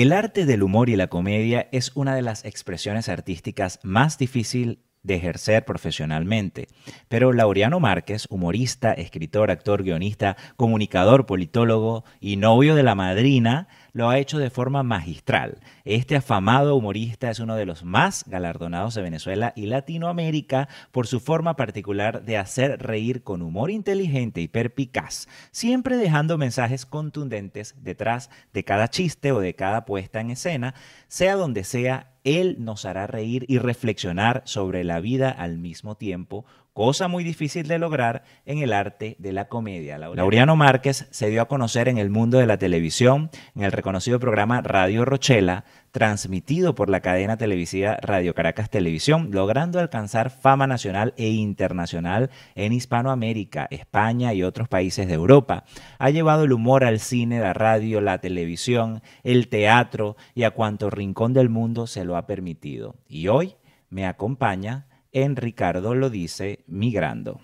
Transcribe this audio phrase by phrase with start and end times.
[0.00, 4.78] El arte del humor y la comedia es una de las expresiones artísticas más difícil
[5.02, 6.68] de ejercer profesionalmente.
[7.10, 14.08] Pero Laureano Márquez, humorista, escritor, actor, guionista, comunicador, politólogo y novio de la madrina, lo
[14.08, 15.58] ha hecho de forma magistral.
[15.84, 21.20] Este afamado humorista es uno de los más galardonados de Venezuela y Latinoamérica por su
[21.20, 28.30] forma particular de hacer reír con humor inteligente y perpicaz, siempre dejando mensajes contundentes detrás
[28.52, 30.74] de cada chiste o de cada puesta en escena,
[31.08, 36.44] sea donde sea él nos hará reír y reflexionar sobre la vida al mismo tiempo,
[36.72, 39.98] cosa muy difícil de lograr en el arte de la comedia.
[39.98, 44.20] Laureano Márquez se dio a conocer en el mundo de la televisión en el reconocido
[44.20, 51.14] programa Radio Rochela, transmitido por la cadena televisiva Radio Caracas Televisión, logrando alcanzar fama nacional
[51.16, 55.64] e internacional en Hispanoamérica, España y otros países de Europa.
[55.98, 60.90] Ha llevado el humor al cine, la radio, la televisión, el teatro y a cuanto
[60.90, 62.96] rincón del mundo se lo ha permitido.
[63.08, 63.56] Y hoy
[63.88, 67.40] me acompaña en Ricardo lo dice migrando.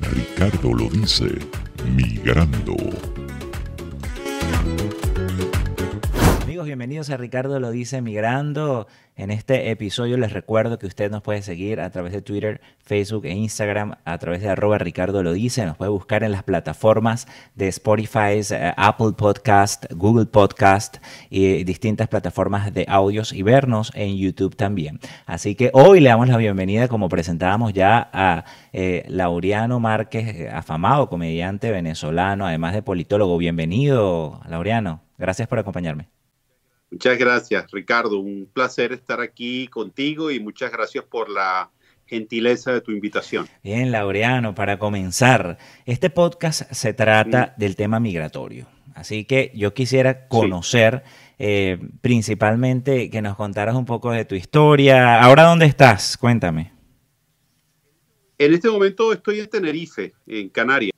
[0.00, 1.38] Ricardo lo dice
[1.96, 2.76] migrando.
[6.64, 8.86] Bienvenidos a Ricardo lo dice migrando.
[9.16, 13.26] En este episodio les recuerdo que usted nos puede seguir a través de Twitter, Facebook
[13.26, 15.66] e Instagram, a través de arroba Ricardo lo dice.
[15.66, 20.98] Nos puede buscar en las plataformas de Spotify, eh, Apple Podcast, Google Podcast
[21.30, 25.00] y distintas plataformas de audios y vernos en YouTube también.
[25.26, 30.48] Así que hoy le damos la bienvenida, como presentábamos ya, a eh, Laureano Márquez, eh,
[30.48, 33.36] afamado comediante venezolano, además de politólogo.
[33.36, 35.02] Bienvenido, Laureano.
[35.18, 36.21] Gracias por acompañarme.
[36.92, 38.20] Muchas gracias, Ricardo.
[38.20, 41.70] Un placer estar aquí contigo y muchas gracias por la
[42.04, 43.48] gentileza de tu invitación.
[43.64, 48.66] Bien, Laureano, para comenzar, este podcast se trata del tema migratorio.
[48.94, 51.02] Así que yo quisiera conocer
[51.38, 55.18] eh, principalmente que nos contaras un poco de tu historia.
[55.22, 56.18] Ahora, ¿dónde estás?
[56.18, 56.72] Cuéntame.
[58.36, 60.91] En este momento estoy en Tenerife, en Canarias.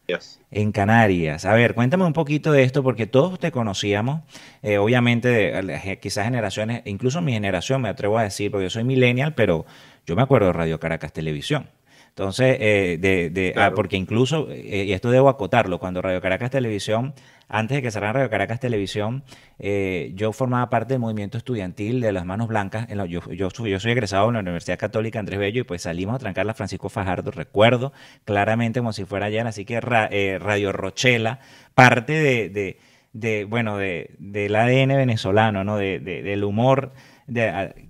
[0.51, 1.45] En Canarias.
[1.45, 4.23] A ver, cuéntame un poquito de esto, porque todos te conocíamos,
[4.63, 8.85] eh, obviamente, de, quizás generaciones, incluso mi generación, me atrevo a decir, porque yo soy
[8.85, 9.65] millennial, pero
[10.07, 11.69] yo me acuerdo de Radio Caracas Televisión.
[12.11, 17.13] Entonces, eh, de, ah, porque incluso, eh, y esto debo acotarlo, cuando Radio Caracas Televisión,
[17.49, 19.25] antes de que cerrara Radio Caracas Televisión,
[19.59, 22.87] eh, yo formaba parte del movimiento estudiantil de las Manos Blancas.
[23.09, 26.55] Yo, soy egresado en la Universidad Católica Andrés Bello y pues salimos a trancar la
[26.55, 27.93] Francisco Fajardo, recuerdo
[28.25, 31.41] claramente como si fuera ayer, así que Radio Rochela,
[31.75, 32.79] parte de,
[33.13, 35.77] de, bueno, de, del ADN venezolano, ¿no?
[35.77, 36.93] De, del humor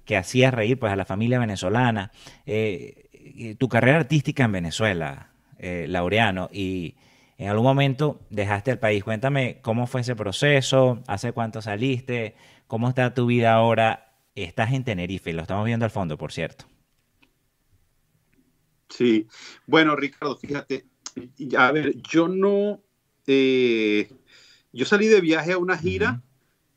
[0.04, 2.12] que hacía reír pues a la familia venezolana
[3.58, 5.28] tu carrera artística en Venezuela,
[5.58, 6.94] eh, Laureano, y
[7.38, 9.02] en algún momento dejaste el país.
[9.02, 12.36] Cuéntame cómo fue ese proceso, hace cuánto saliste,
[12.66, 14.12] cómo está tu vida ahora.
[14.34, 16.66] Estás en Tenerife, lo estamos viendo al fondo, por cierto.
[18.88, 19.26] Sí,
[19.66, 20.86] bueno, Ricardo, fíjate,
[21.56, 22.80] a ver, yo no,
[23.26, 24.08] eh,
[24.72, 26.22] yo salí de viaje a una gira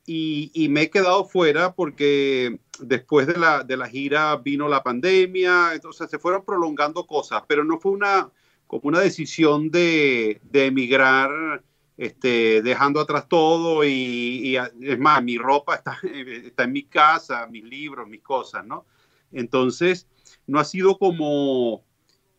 [0.04, 5.74] y, me he quedado fuera porque después de la, de la gira vino la pandemia,
[5.74, 8.30] entonces se fueron prolongando cosas, pero no fue una,
[8.68, 11.64] como una decisión de, de emigrar
[11.96, 17.64] este, dejando atrás todo y, es más, mi ropa está, está en mi casa, mis
[17.64, 18.86] libros, mis cosas, ¿no?
[19.32, 20.06] Entonces,
[20.46, 21.84] no ha sido como,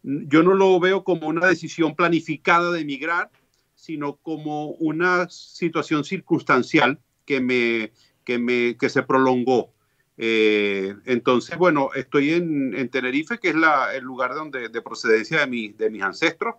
[0.01, 3.29] yo no lo veo como una decisión planificada de emigrar,
[3.75, 7.91] sino como una situación circunstancial que, me,
[8.23, 9.73] que, me, que se prolongó.
[10.21, 15.47] Eh, entonces, bueno, estoy en, Tenerife, que es la, el lugar donde, de procedencia de,
[15.47, 16.55] mi, de mis ancestros.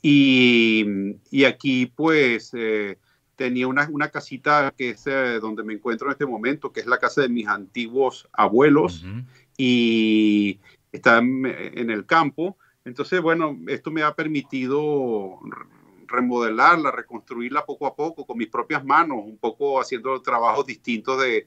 [0.00, 0.86] Y,
[1.28, 2.96] y aquí, pues, eh,
[3.34, 6.86] tenía una, una, casita que es eh, donde me encuentro en este momento, que es
[6.86, 9.04] la casa de mis antiguos abuelos.
[9.56, 10.60] Y
[10.92, 12.58] está en, en, el campo.
[12.84, 15.40] Entonces, bueno, esto me ha permitido
[16.06, 21.44] remodelarla, reconstruirla poco a poco con mis propias manos, un poco haciendo trabajos distintos de,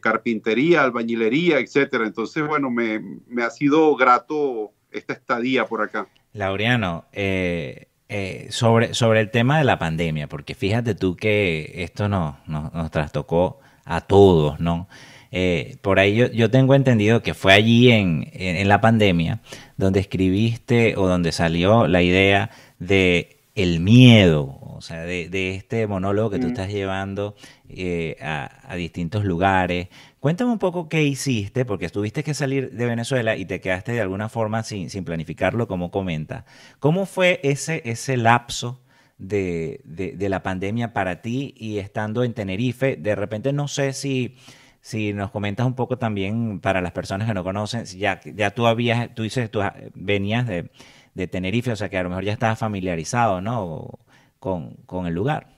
[0.00, 2.06] carpintería, albañilería, etcétera.
[2.06, 3.00] Entonces, bueno, me,
[3.42, 6.08] ha sido grato esta estadía por acá.
[6.32, 12.08] Laureano, eh, eh, sobre, sobre el tema de la pandemia, porque fíjate tú que esto
[12.08, 14.88] no, nos trastocó a todos, ¿no?
[15.32, 19.40] Eh, por ahí yo, tengo entendido que fue allí en, en, la pandemia
[19.76, 22.50] donde escribiste o donde salió la idea
[22.80, 26.50] de el miedo, o sea, de, este monólogo que tú mm.
[26.50, 27.34] estás llevando
[27.68, 29.88] eh, a, distintos lugares.
[30.20, 34.00] Cuéntame un poco qué hiciste, porque tuviste que salir de Venezuela y te quedaste de
[34.00, 36.46] alguna forma sin, sin planificarlo, como comenta.
[36.78, 38.80] ¿Cómo fue ese, ese lapso
[39.18, 44.38] de, de, la pandemia para ti y estando en Tenerife, de repente no sé si,
[44.80, 48.66] si nos comentas un poco también para las personas que no conocen, ya, ya tú
[48.66, 49.60] habías, tú dices, tú
[49.92, 50.70] venías de,
[51.12, 53.98] de Tenerife, o sea que a lo mejor ya estabas familiarizado, ¿no?
[54.40, 55.56] Con, con el lugar.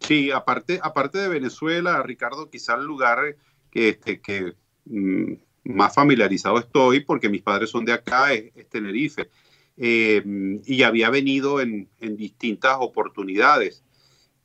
[0.00, 3.36] Sí, aparte, aparte de Venezuela, Ricardo, quizá el lugar
[3.70, 5.32] que, este, que mm,
[5.64, 9.28] más familiarizado estoy, porque mis padres son de acá, es, Tenerife.
[9.76, 10.22] Eh,
[10.64, 13.84] y había venido en, en, distintas oportunidades.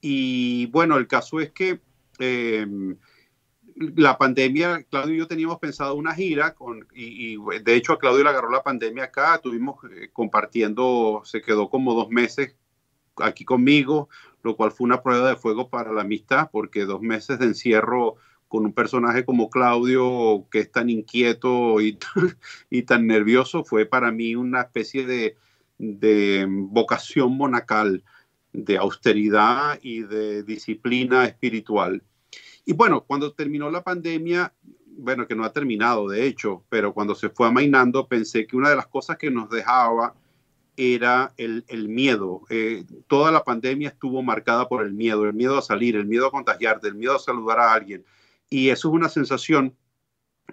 [0.02, 1.80] Y bueno, el caso es que
[2.20, 2.68] eh,
[3.76, 8.24] la pandemia, Claudio y yo teníamos pensado una gira, con, y, de hecho a Claudio
[8.24, 12.56] le agarró la pandemia acá, tuvimos eh, compartiendo, se quedó como dos meses
[13.18, 14.10] aquí conmigo,
[14.44, 18.16] lo cual fue una prueba de fuego para la amistad, porque dos meses de encierro
[18.48, 21.98] con un personaje como Claudio, que es tan inquieto y,
[22.70, 25.38] y tan nervioso, fue para mí una especie de,
[25.78, 28.04] de vocación monacal,
[28.52, 32.04] de austeridad y de disciplina espiritual.
[32.66, 34.54] Y bueno, cuando terminó la pandemia,
[34.98, 38.70] bueno, que no ha terminado de hecho, pero cuando se fue amainando, pensé que una
[38.70, 40.16] de las cosas que nos dejaba
[40.76, 42.42] era el, miedo.
[42.50, 46.28] Eh, toda la pandemia estuvo marcada por el miedo, el miedo a salir, el miedo
[46.28, 48.04] a contagiarte, el miedo a saludar a alguien.
[48.50, 49.76] Y eso es una sensación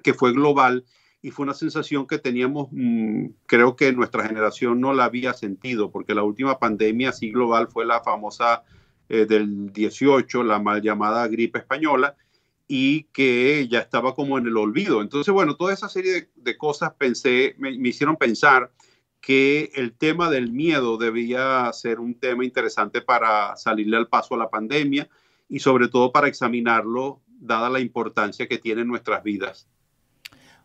[0.03, 0.85] que fue global
[1.23, 5.91] y fue una sensación que teníamos, mm, creo que nuestra generación no la había sentido,
[5.91, 8.63] porque la última pandemia así global fue la famosa
[9.11, 12.17] eh, del 18, la mal llamada gripe española,
[12.73, 15.03] y que ya estaba como en el olvido.
[15.03, 18.71] Entonces, bueno, toda esa serie de, cosas pensé, me, hicieron pensar
[19.21, 24.39] que el tema del miedo debía ser un tema interesante para salirle al paso a
[24.39, 25.09] la pandemia
[25.49, 29.67] y sobre todo para examinarlo, dada la importancia que tiene en nuestras vidas.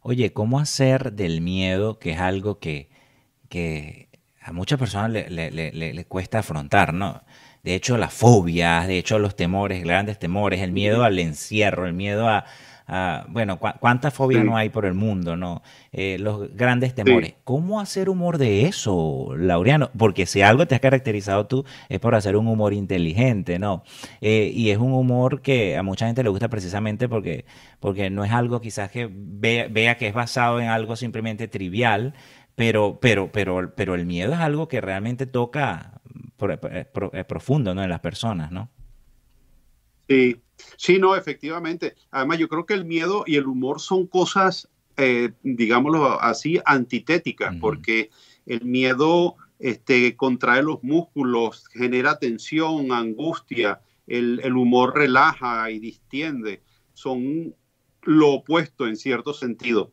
[0.01, 2.87] Oye, ¿cómo hacer del miedo, que es algo que,
[4.45, 7.21] a muchas personas le, le cuesta afrontar, ¿no?
[7.65, 11.93] de hecho las fobias, de hecho los temores, grandes temores, el miedo al encierro, el
[11.93, 12.45] miedo a,
[13.29, 15.63] bueno, cuántas fobias no hay por el mundo, ¿no?
[15.91, 17.33] Eh, los grandes temores.
[17.43, 19.89] ¿Cómo hacer humor de eso, Laureano?
[19.97, 23.83] Porque si algo te has caracterizado tú es por hacer un humor inteligente, ¿no?
[24.21, 27.45] Eh, y es un humor que a mucha gente le gusta precisamente porque,
[27.79, 32.13] porque no es algo quizás que vea, vea que es basado en algo simplemente trivial,
[32.55, 36.01] pero, pero, pero, pero el miedo es algo que realmente toca
[37.27, 37.83] profundo ¿no?
[37.83, 38.69] en las personas, ¿no?
[40.07, 40.37] Sí,
[40.77, 41.95] sí, no, efectivamente.
[42.11, 47.55] Además, yo creo que el miedo y el humor son cosas, eh, digámoslo así, antitéticas,
[47.59, 48.09] porque
[48.45, 56.61] el miedo este, contrae los músculos, genera tensión, angustia, el, el humor relaja y distiende.
[56.93, 57.55] Son
[58.03, 59.91] lo opuesto en cierto sentido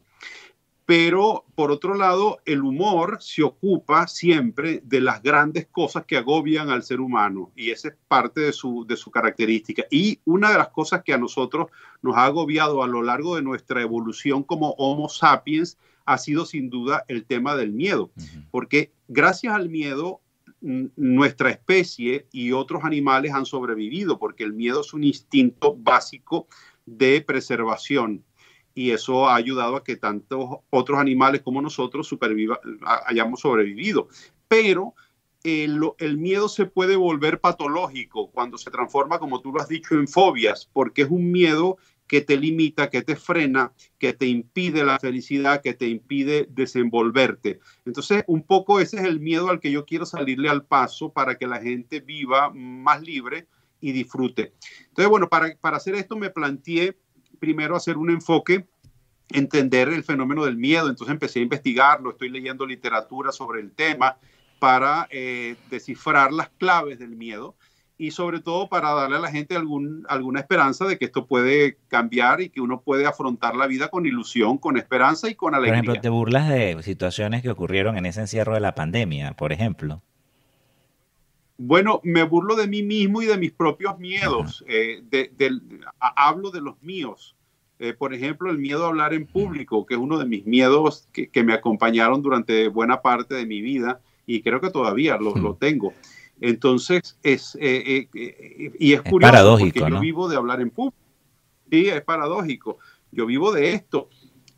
[0.85, 6.71] pero por otro lado, el humor se ocupa siempre de las grandes cosas que agobian
[6.71, 9.85] al ser humano y esa es parte de su, de su característica.
[9.91, 11.69] Y una de las cosas que a nosotros
[12.03, 16.69] nos ha agobiado a lo largo de nuestra evolución como Homo sapiens ha sido sin
[16.69, 18.11] duda el tema del miedo,
[18.51, 20.21] porque gracias al miedo
[20.61, 26.49] nuestra especie y otros animales han sobrevivido, porque el miedo es un instinto básico
[26.87, 28.25] de preservación
[28.75, 32.61] y eso ha ayudado a que tantos otros animales como nosotros superviva,
[33.07, 34.09] hayamos sobrevivido.
[34.49, 34.95] Pero
[35.45, 39.95] el, el, miedo se puede volver patológico cuando se transforma, como tú lo has dicho,
[39.95, 44.85] en fobias, porque es un miedo que te limita, que te frena, que te impide
[44.85, 47.59] la felicidad, que te impide desenvolverte.
[47.87, 51.37] Entonces, un poco ese es el miedo al que yo quiero salirle al paso para
[51.37, 53.49] que la gente viva más libre
[53.81, 54.53] y disfrute.
[54.89, 56.99] Entonces, bueno, para, para hacer esto me planteé
[57.39, 58.67] primero hacer un enfoque,
[59.31, 60.89] entender el fenómeno del miedo.
[60.89, 64.17] Entonces empecé a investigarlo, estoy leyendo literatura sobre el tema
[64.59, 67.57] para eh, descifrar las claves del miedo
[67.99, 71.77] y sobre todo para darle a la gente algún, alguna esperanza de que esto puede
[71.89, 75.81] cambiar y que uno puede afrontar la vida con ilusión, con esperanza y con alegría.
[75.81, 79.53] Por ejemplo, ¿te burlas de situaciones que ocurrieron en ese encierro de la pandemia, por
[79.53, 80.03] ejemplo?
[81.59, 84.65] Bueno, me burlo de mí mismo y de mis propios miedos.
[84.67, 85.03] Eh,
[85.99, 87.37] hablo de los míos.
[87.83, 91.09] Eh, por ejemplo, el miedo a hablar en público, que es uno de mis miedos
[91.13, 95.93] que, me acompañaron durante buena parte de mi vida y creo que todavía lo, tengo.
[96.41, 98.07] Entonces, es, eh,
[98.79, 100.97] y es, curioso paradójico, porque yo vivo de hablar en público.
[101.73, 102.79] Sí, es paradójico.
[103.11, 104.09] Yo vivo de esto.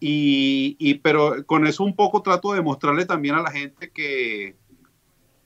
[0.00, 4.54] Y, y, pero con eso un poco trato de mostrarle también a la gente que,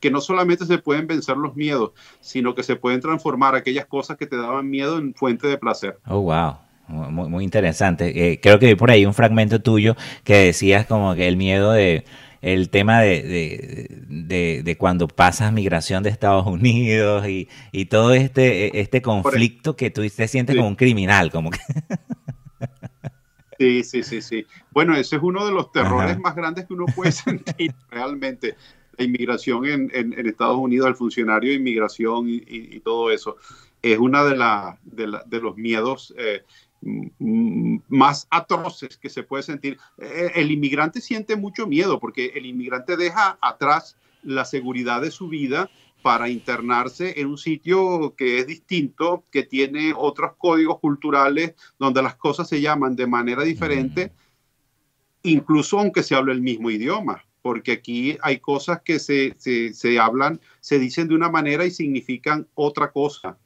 [0.01, 4.17] que no solamente se pueden vencer los miedos, sino que se pueden transformar aquellas cosas
[4.17, 6.01] que te daban miedo en fuente de placer.
[6.09, 6.57] Oh, wow.
[6.89, 8.33] Muy, muy interesante.
[8.33, 11.73] Eh, creo que vi por ahí un fragmento tuyo que decías como que el miedo
[11.73, 12.05] de
[12.41, 17.49] el tema de, cuando pasas migración de Estados Unidos y,
[17.87, 21.59] todo este, este conflicto que tú te sientes como un criminal, como que...
[23.59, 24.47] Sí, sí, sí, sí.
[24.71, 28.55] Bueno, ese es uno de los terrores más grandes que uno puede sentir realmente.
[28.97, 33.37] La inmigración en, Estados Unidos, el funcionario de inmigración y, todo eso,
[33.83, 36.43] es una de, la, de, los miedos eh,
[36.81, 39.79] más atroces que se puede sentir.
[39.99, 45.29] Eh, el inmigrante siente mucho miedo porque el inmigrante deja atrás la seguridad de su
[45.29, 45.71] vida
[46.03, 52.15] para internarse en un sitio que es distinto, que tiene otros códigos culturales, donde las
[52.15, 54.13] cosas se llaman de manera diferente,
[55.23, 60.41] incluso aunque se hable el mismo idioma, porque aquí hay cosas que se, se, hablan,
[60.61, 63.37] se dicen de una manera y significan otra cosa.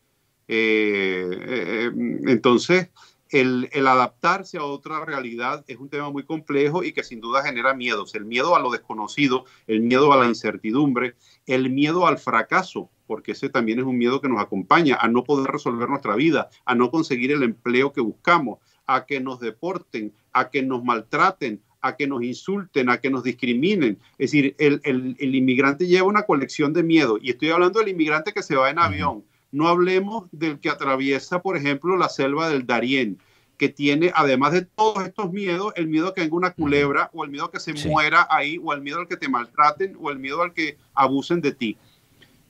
[0.48, 1.90] Eh, eh,
[2.26, 2.90] entonces,
[3.32, 7.74] el, adaptarse a otra realidad es un tema muy complejo y que sin duda genera
[7.74, 8.14] miedos.
[8.14, 13.32] El miedo a lo desconocido, el miedo a la incertidumbre, el miedo al fracaso, porque
[13.32, 16.74] ese también es un miedo que nos acompaña, a no poder resolver nuestra vida, a
[16.74, 21.96] no conseguir el empleo que buscamos, a que nos deporten, a que nos maltraten, a
[21.96, 23.98] que nos insulten, a que nos discriminen.
[24.18, 28.32] Es decir, el, el inmigrante lleva una colección de miedo y estoy hablando del inmigrante
[28.32, 32.66] que se va en avión no hablemos del que atraviesa, por ejemplo, la selva del
[32.66, 33.18] Darién,
[33.58, 37.22] que tiene, además de todos estos miedos, el miedo a que venga una culebra, o
[37.22, 40.10] el miedo a que se muera ahí, o el miedo al que te maltraten, o
[40.10, 41.76] el miedo al que abusen de ti.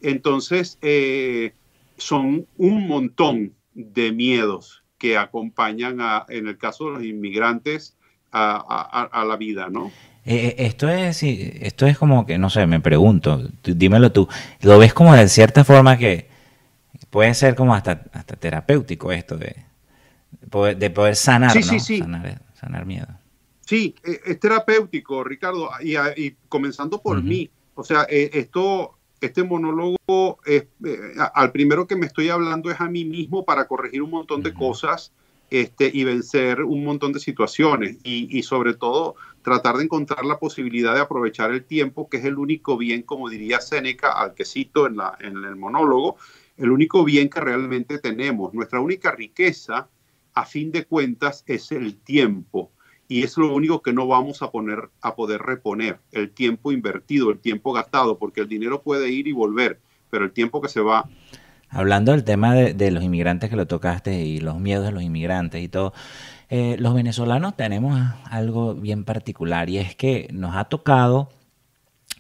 [0.01, 1.53] Entonces, eh,
[1.99, 7.97] son un montón de miedos que acompañan, a, en el caso de los inmigrantes,
[8.33, 9.93] a, la vida, ¿no?
[10.25, 14.29] Eh, eh, esto es esto es como que, no sé, me pregunto, dímelo tú,
[14.63, 16.32] ¿lo ves como de cierta forma que
[17.13, 19.55] puede ser como hasta, hasta terapéutico esto de,
[20.75, 21.79] de poder sanar, ¿no?
[22.55, 23.07] Sanar, miedo.
[23.67, 27.51] Sí, e, es terapéutico, Ricardo, y, comenzando por mí.
[27.75, 30.99] O sea, e, esto, este monólogo, es, eh,
[31.35, 34.55] al primero que me estoy hablando es a mí mismo para corregir un montón de
[34.55, 35.13] cosas
[35.51, 40.39] este, y vencer un montón de situaciones y, y, sobre todo tratar de encontrar la
[40.39, 44.45] posibilidad de aprovechar el tiempo, que es el único bien, como diría Séneca, al que
[44.45, 46.17] cito en, la, en el monólogo,
[46.57, 49.89] el único bien que realmente tenemos, nuestra única riqueza,
[50.35, 52.71] a fin de cuentas, es el tiempo.
[53.09, 57.31] Y es lo único que no vamos a, poner, a poder reponer, el tiempo invertido,
[57.31, 60.81] el tiempo gastado, porque el dinero puede ir y volver, pero el tiempo que se
[60.81, 61.09] va...
[61.69, 65.63] Hablando del tema de, los inmigrantes que lo tocaste y los miedos de los inmigrantes
[65.63, 65.95] y todo,
[66.55, 67.99] eh, los venezolanos tenemos
[68.31, 71.31] algo bien particular y es que nos ha tocado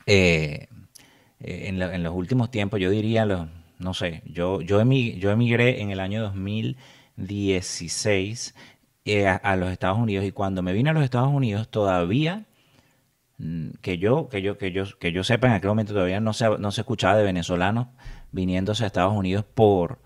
[0.06, 0.68] eh,
[1.40, 3.46] eh, en, los últimos tiempos, yo diría los,
[3.78, 8.54] no sé, yo, yo, emigré en el año 2016
[9.04, 12.46] eh, a, los Estados Unidos y cuando me vine a los Estados Unidos todavía
[13.36, 16.32] mm, que yo que yo que yo que yo sepa en aquel momento todavía no
[16.32, 17.88] se no se escuchaba de venezolanos
[18.30, 19.98] viniéndose a Estados Unidos por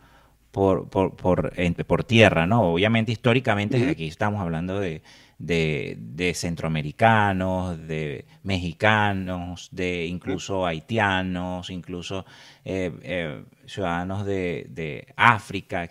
[0.57, 1.53] por, por, por,
[1.87, 2.63] por tierra, ¿no?
[2.73, 5.03] Obviamente históricamente aquí estamos hablando de,
[5.39, 12.25] de, centroamericanos, de mexicanos, de incluso haitianos, incluso
[12.65, 15.87] eh, eh, ciudadanos de, África,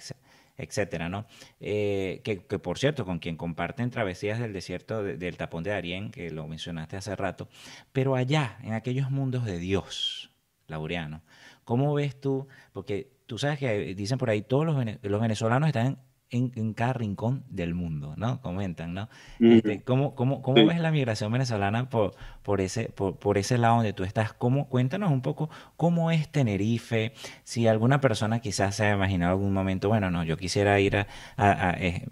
[0.57, 1.27] etcétera, ¿no?
[1.59, 6.31] Eh, que, por cierto, con quien comparten travesías del desierto del tapón de Darién, que
[6.31, 7.49] lo mencionaste hace rato,
[7.93, 10.31] pero allá, en aquellos mundos de Dios,
[10.65, 11.21] Laureano,
[11.65, 12.47] ¿cómo ves tú?
[12.73, 17.43] Porque tú sabes que dicen por ahí, todos los, los venezolanos están en, cada rincón
[17.49, 18.41] del mundo, ¿no?
[18.41, 19.09] Comentan, ¿no?
[19.39, 22.15] Este, ¿Cómo, cómo, cómo ves la migración venezolana por,
[22.45, 24.31] por, ese, por, por, ese lado donde tú estás?
[24.31, 29.51] ¿Cómo, cuéntanos un poco cómo es Tenerife, si alguna persona quizás se ha imaginado algún
[29.51, 30.95] momento, bueno, no, yo quisiera ir
[31.37, 32.05] a, eh,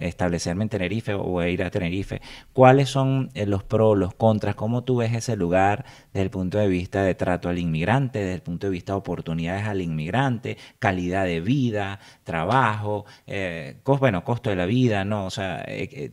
[0.00, 2.20] establecerme en Tenerife o a ir a Tenerife,
[2.52, 4.56] ¿cuáles son eh, los pros, los contras?
[4.56, 8.34] ¿Cómo tú ves ese lugar desde el punto de vista de trato al inmigrante, desde
[8.34, 13.04] el punto de vista de oportunidades al inmigrante, calidad de vida, trabajo?
[13.28, 15.26] Eh, bueno, costo de la vida, ¿no?
[15.26, 15.64] O sea,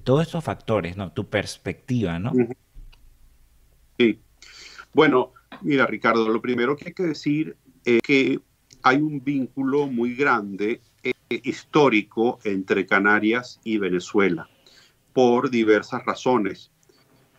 [0.03, 1.11] todos estos factores, ¿no?
[1.11, 2.33] Tu perspectiva, ¿no?
[3.97, 4.19] Sí.
[4.93, 8.39] Bueno, mira, Ricardo, lo primero que hay que decir es que
[8.81, 14.49] hay un vínculo muy grande eh, histórico entre Canarias y Venezuela
[15.13, 16.71] por diversas razones.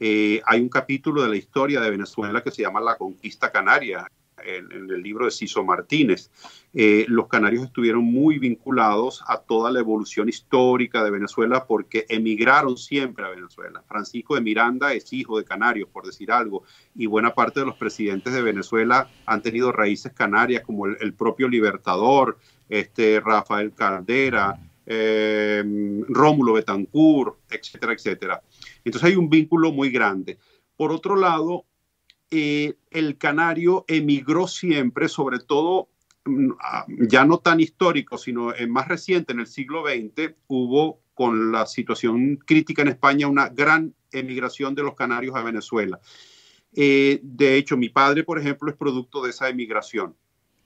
[0.00, 4.06] hay un capítulo de la historia de Venezuela que se llama La Conquista Canaria,
[4.44, 6.30] en, el libro de Ciso Martínez.
[6.72, 12.76] Eh, los canarios estuvieron muy vinculados a toda la evolución histórica de Venezuela porque emigraron
[12.76, 13.82] siempre a Venezuela.
[13.86, 17.76] Francisco de Miranda es hijo de canarios, por decir algo, y buena parte de los
[17.76, 24.58] presidentes de Venezuela han tenido raíces canarias, como el, propio Libertador, este, Rafael Caldera.
[24.86, 25.64] Eh,
[26.08, 28.42] Rómulo Betancourt, etcétera, etcétera.
[28.84, 30.36] Entonces hay un vínculo muy grande.
[30.76, 31.64] Por otro lado,
[32.37, 35.88] eh, el canario emigró siempre, sobre todo
[36.25, 36.50] mm,
[37.09, 42.37] ya no tan histórico, sino más reciente, en el siglo XX, hubo con la situación
[42.37, 46.00] crítica en España una gran emigración de los canarios a Venezuela.
[46.75, 50.17] Eh, de hecho, mi padre, por ejemplo, es producto de esa emigración.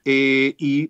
[0.05, 0.89] Eh, y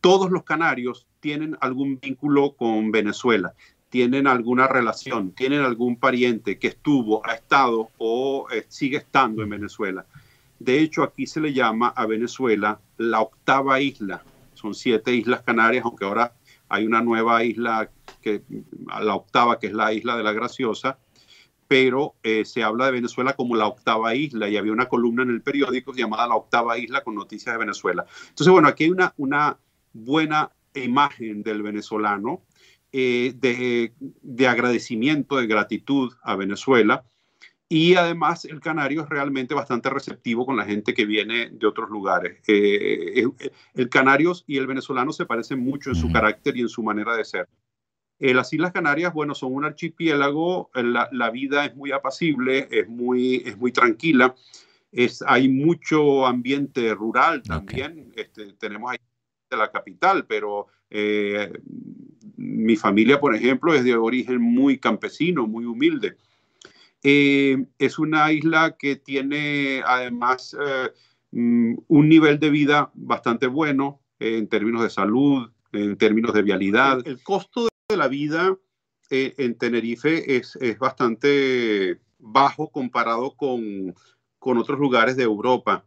[0.00, 3.54] todos los canarios tienen algún vínculo con Venezuela,
[3.92, 9.50] tienen alguna relación, tienen algún pariente que estuvo, ha estado o eh, sigue estando en
[9.50, 10.06] Venezuela.
[10.58, 14.22] De hecho, aquí se le llama a Venezuela la octava isla.
[14.54, 16.32] Son siete islas canarias, aunque ahora
[16.70, 17.90] hay una nueva isla,
[18.22, 18.40] que,
[18.86, 20.96] la octava, que es la isla de la Graciosa,
[21.68, 25.32] pero eh, se habla de Venezuela como la octava isla y había una columna en
[25.32, 28.06] el periódico llamada La octava isla con noticias de Venezuela.
[28.30, 29.58] Entonces, bueno, aquí hay una, una
[29.92, 32.40] buena imagen del venezolano
[32.92, 37.04] eh, de, de, agradecimiento, de gratitud a Venezuela.
[37.68, 41.88] Y además el canario es realmente bastante receptivo con la gente que viene de otros
[41.88, 42.38] lugares.
[42.46, 43.24] Eh,
[43.74, 47.16] el canario y el venezolano se parecen mucho en su carácter y en su manera
[47.16, 47.48] de ser.
[48.22, 52.88] Eh, las Islas Canarias, bueno, son un archipiélago, eh, la, vida es muy apacible, es
[52.88, 54.36] muy, es muy tranquila,
[54.92, 58.98] es, hay mucho ambiente rural también, este, tenemos ahí
[59.50, 61.52] la capital, pero eh,
[62.36, 66.16] mi familia, por ejemplo, es de origen muy campesino, muy humilde.
[67.02, 70.56] es una isla que tiene además
[71.32, 77.06] mm, un nivel de vida bastante bueno en términos de salud, en términos de vialidad.
[77.06, 78.56] El costo de la vida
[79.10, 83.94] eh, en Tenerife es, bastante bajo comparado con,
[84.38, 85.84] otros lugares de Europa.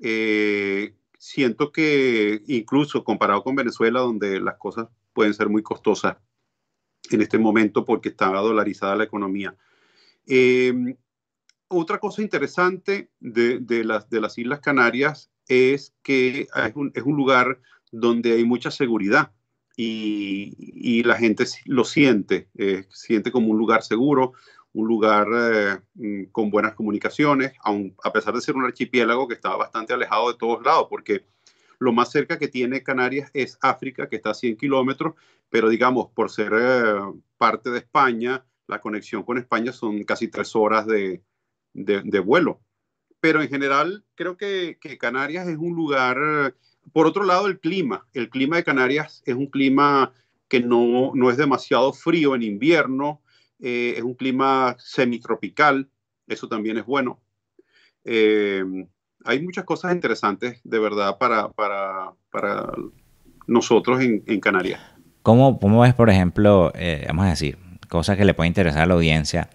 [0.00, 6.16] Eh, siento que incluso comparado con Venezuela, donde las cosas pueden ser muy costosas
[7.10, 9.56] en este momento porque está dolarizada la economía.
[10.26, 10.96] Eh,
[11.68, 17.16] otra cosa interesante de, las, de las Islas Canarias es que es un, es un
[17.16, 19.32] lugar donde hay mucha seguridad
[19.76, 24.32] y, la gente lo siente, eh, siente como un lugar seguro,
[24.76, 29.34] un lugar eh, mm, con buenas comunicaciones, aun, a pesar de ser un archipiélago que
[29.34, 31.24] estaba bastante alejado de todos lados, porque
[31.78, 35.14] lo más cerca que tiene Canarias es África, que está a 100 kilómetros,
[35.48, 37.00] pero digamos, por ser eh,
[37.38, 41.22] parte de España, la conexión con España son casi tres horas de,
[41.72, 42.60] de, vuelo.
[43.20, 46.54] Pero en general, creo que, que Canarias es un lugar
[46.92, 48.06] por otro lado, el clima.
[48.12, 50.12] El clima de Canarias es un clima
[50.48, 53.20] que no, no es demasiado frío en invierno,
[53.60, 55.88] eh, es un clima semitropical,
[56.26, 57.20] eso también es bueno.
[58.04, 58.64] Eh,
[59.24, 62.72] hay muchas cosas interesantes de verdad para, para, para
[63.46, 64.80] nosotros en, en Canarias.
[65.22, 68.86] ¿Cómo, ¿Cómo, ves, por ejemplo, eh, vamos a decir, cosas que le pueden interesar a
[68.86, 69.50] la audiencia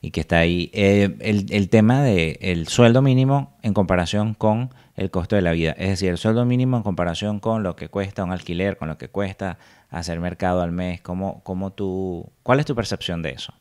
[0.00, 5.10] y que está ahí, el, el, tema del el sueldo mínimo en comparación con el
[5.10, 5.72] costo de la vida.
[5.72, 8.98] Es decir, el sueldo mínimo en comparación con lo que cuesta un alquiler, con lo
[8.98, 9.58] que cuesta
[9.90, 11.00] hacer mercado al mes.
[11.02, 13.52] ¿Cómo, cómo tú, ¿Cuál es tu percepción de eso?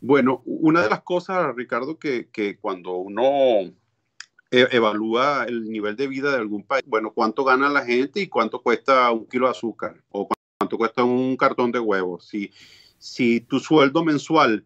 [0.00, 3.22] Bueno, una de las cosas, Ricardo, que, que cuando uno
[4.50, 8.28] e, evalúa el nivel de vida de algún país, bueno, cuánto gana la gente y
[8.28, 12.26] cuánto cuesta un kilo de azúcar o cuánto cuesta un cartón de huevos.
[12.26, 12.50] Si,
[12.98, 14.64] si tu sueldo mensual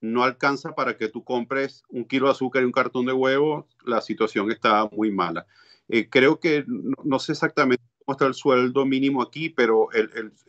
[0.00, 3.66] no alcanza para que tú compres un kilo de azúcar y un cartón de huevo,
[3.84, 5.46] la situación está muy mala.
[5.88, 9.88] Eh, creo que no, sé exactamente cómo está el sueldo mínimo aquí, pero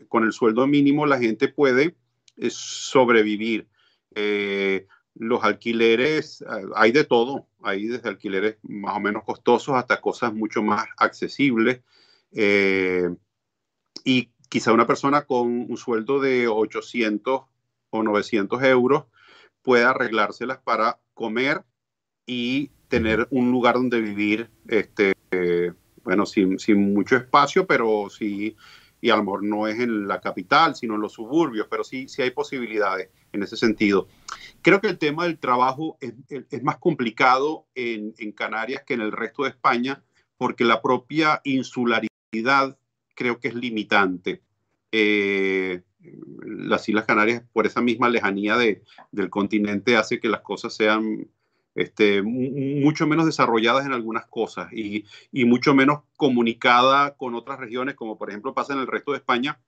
[0.07, 1.95] con el sueldo mínimo la gente puede
[2.37, 3.67] eh, sobrevivir.
[4.15, 6.43] Eh, los alquileres,
[6.75, 11.81] hay de todo, hay desde alquileres más o menos costosos hasta cosas mucho más accesibles.
[14.03, 17.41] y quizá una persona con un sueldo de 800
[17.89, 19.05] o 900 euros
[19.61, 21.63] puede arreglárselas para comer
[22.25, 25.13] y tener un lugar donde vivir, este,
[26.03, 28.55] bueno, sin, sin, mucho espacio, pero sí,
[29.01, 32.21] y a lo no es en la capital, sino en los suburbios, pero sí, sí
[32.21, 34.07] hay posibilidades en ese sentido.
[34.61, 39.11] Creo que el tema del trabajo es, más complicado en, en, Canarias que en el
[39.11, 40.03] resto de España,
[40.37, 42.77] porque la propia insularidad
[43.15, 44.41] creo que es limitante.
[44.91, 45.81] Eh,
[46.43, 51.27] las Islas Canarias, por esa misma lejanía de, del continente, hace que las cosas sean
[51.75, 57.95] este, mucho menos desarrolladas en algunas cosas y, y mucho menos comunicadas con otras regiones,
[57.95, 59.59] como por ejemplo pasa en el resto de España,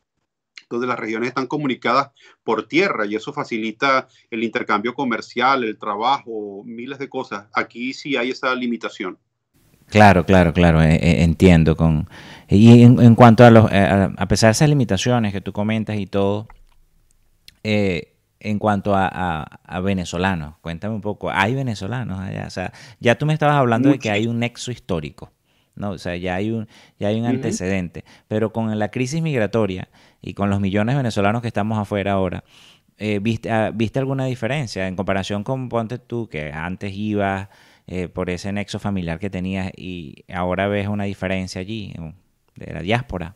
[0.69, 2.11] donde las regiones están comunicadas
[2.43, 7.47] por tierra y eso facilita el intercambio comercial, el trabajo, miles de cosas.
[7.53, 9.17] Aquí sí hay esa limitación.
[9.89, 11.75] Claro, claro, claro, eh, eh, entiendo.
[11.75, 12.09] Con,
[12.47, 16.07] y en, cuanto a, los, eh, a pesar de esas limitaciones que tú comentas y
[16.07, 16.47] todo,
[17.63, 22.45] en cuanto a, venezolanos, cuéntame un poco, ¿hay venezolanos allá?
[22.47, 25.31] O sea, ya tú me estabas hablando de que hay un nexo histórico,
[25.75, 25.91] ¿no?
[25.91, 26.67] O sea, ya hay un,
[26.99, 29.89] ya hay un antecedente, pero con la crisis migratoria
[30.21, 32.43] y con los millones de venezolanos que estamos afuera ahora,
[32.97, 37.49] eh, ¿viste, ah, ¿viste alguna diferencia en comparación con, ponte tú, que antes ibas
[37.87, 41.93] eh, por ese nexo familiar que tenías y ahora ves una diferencia allí
[42.55, 43.35] de la diáspora?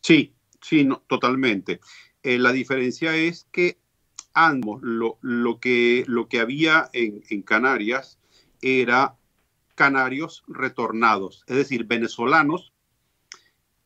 [0.00, 1.80] Sí, sí, no, totalmente.
[2.22, 3.78] Eh, la diferencia es que
[4.34, 5.18] ambos, lo,
[5.60, 8.18] que, lo que había en, Canarias
[8.60, 9.16] era
[9.74, 12.72] canarios retornados, es decir, venezolanos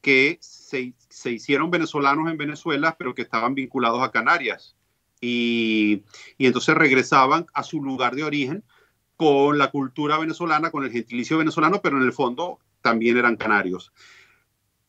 [0.00, 0.94] que se,
[1.30, 4.74] hicieron venezolanos en Venezuela, pero que estaban vinculados a Canarias.
[5.20, 6.02] Y,
[6.38, 8.64] y, entonces regresaban a su lugar de origen
[9.20, 13.92] con la cultura venezolana, con el gentilicio venezolano, pero en el fondo también eran canarios.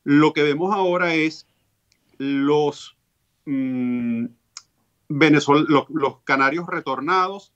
[0.04, 1.46] Lo que vemos ahora es
[2.16, 2.96] los
[3.44, 4.26] Mm,
[5.08, 7.52] los, canarios retornados,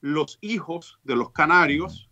[0.00, 2.10] los hijos de los canarios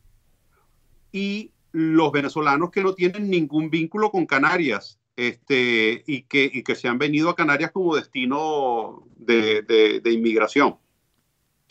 [1.12, 6.88] y los venezolanos que no tienen ningún vínculo con Canarias este, y, que, que se
[6.88, 10.77] han venido a Canarias como destino de, inmigración.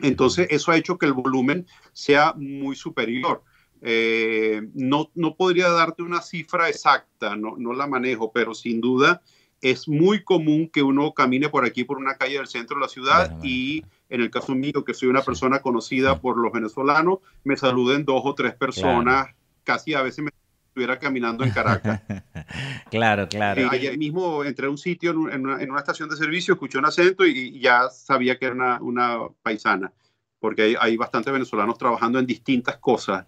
[0.03, 3.43] Entonces, eso ha hecho que el volumen sea muy superior.
[3.81, 9.21] Eh, no, no podría darte una cifra exacta, no, no la manejo, pero sin duda
[9.61, 12.89] es muy común que uno camine por aquí, por una calle del centro de la
[12.89, 17.55] ciudad y en el caso mío, que soy una persona conocida por los venezolanos, me
[17.55, 19.29] saluden dos o tres personas,
[19.63, 20.31] casi a veces me
[20.71, 22.01] estuviera caminando en Caracas.
[22.89, 23.69] claro, claro.
[23.69, 27.59] ayer mismo entré a un sitio en una, estación de servicio, escuché un acento y,
[27.59, 29.91] ya sabía que era una, paisana,
[30.39, 33.25] porque hay, hay bastantes venezolanos trabajando en distintas cosas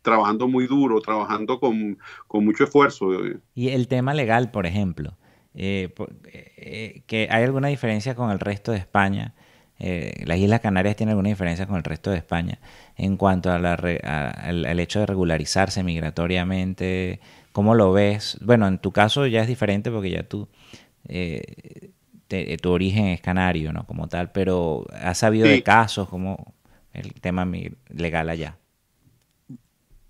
[0.00, 3.10] trabajando muy duro, trabajando con, con mucho esfuerzo.
[3.56, 5.16] Y el tema legal, por ejemplo,
[5.52, 5.92] eh,
[6.26, 9.34] eh, que hay alguna diferencia con el resto de España.
[9.78, 12.58] Eh, las Islas Canarias tienen alguna diferencia con el resto de España
[12.96, 17.20] en cuanto a al, hecho de regularizarse migratoriamente.
[17.52, 18.38] ¿Cómo lo ves?
[18.40, 20.48] Bueno, en tu caso ya es diferente porque ya tú,
[22.60, 23.86] tu origen es canario, ¿no?
[23.86, 26.54] Como tal, pero ¿has sabido de casos como
[26.92, 27.46] el tema
[27.88, 28.56] legal allá?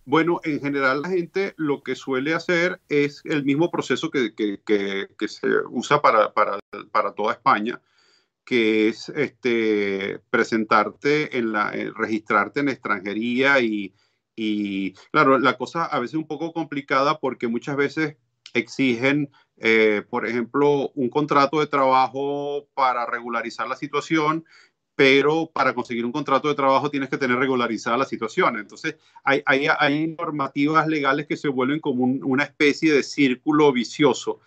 [0.07, 4.33] Bueno, en general la gente lo que suele hacer es el mismo proceso que,
[5.27, 6.33] se usa para,
[7.17, 7.81] toda España,
[8.47, 13.93] que es este, presentarte en la, eh, registrarte en extranjería y,
[14.37, 18.17] y, claro, la cosa a veces es un poco complicada porque muchas veces
[18.55, 24.45] exigen, eh, por ejemplo, un contrato de trabajo para regularizar la situación
[24.95, 28.59] pero para conseguir un contrato de trabajo tienes que tener regularizada la situación.
[28.59, 34.41] Entonces, hay, hay, hay normativas legales que se vuelven como una especie de círculo vicioso.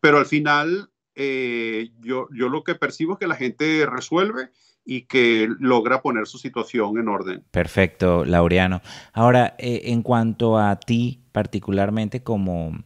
[0.00, 4.50] pero al final, eh, yo, yo lo que percibo es que la gente resuelve
[4.84, 7.42] y que logra poner su situación en orden.
[7.50, 8.82] Perfecto, Laureano.
[9.12, 12.84] Ahora, eh, en cuanto a ti particularmente como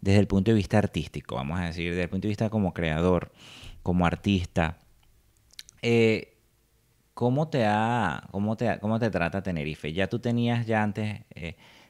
[0.00, 2.74] desde el punto de vista artístico, vamos a decir, desde el punto de vista como
[2.74, 3.32] creador,
[3.82, 4.78] como artista,
[5.82, 6.36] eh,
[7.14, 9.92] ¿cómo, te ha, cómo, te, ¿Cómo te trata Tenerife?
[9.92, 11.20] Ya tú tenías ya antes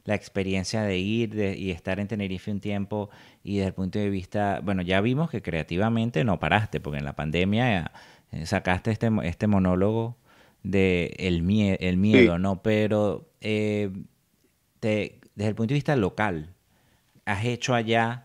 [0.08, 3.10] la experiencia de ir y estar en Tenerife un tiempo
[3.44, 7.04] y desde el punto de vista, bueno, ya vimos que creativamente no paraste, porque en
[7.04, 7.92] la pandemia
[8.32, 10.16] eh, sacaste este, este monólogo
[10.62, 11.44] de el,
[11.80, 12.62] el miedo, ¿no?
[12.62, 13.90] Pero te,
[14.80, 16.54] desde el punto de vista local,
[17.26, 18.24] ¿has hecho allá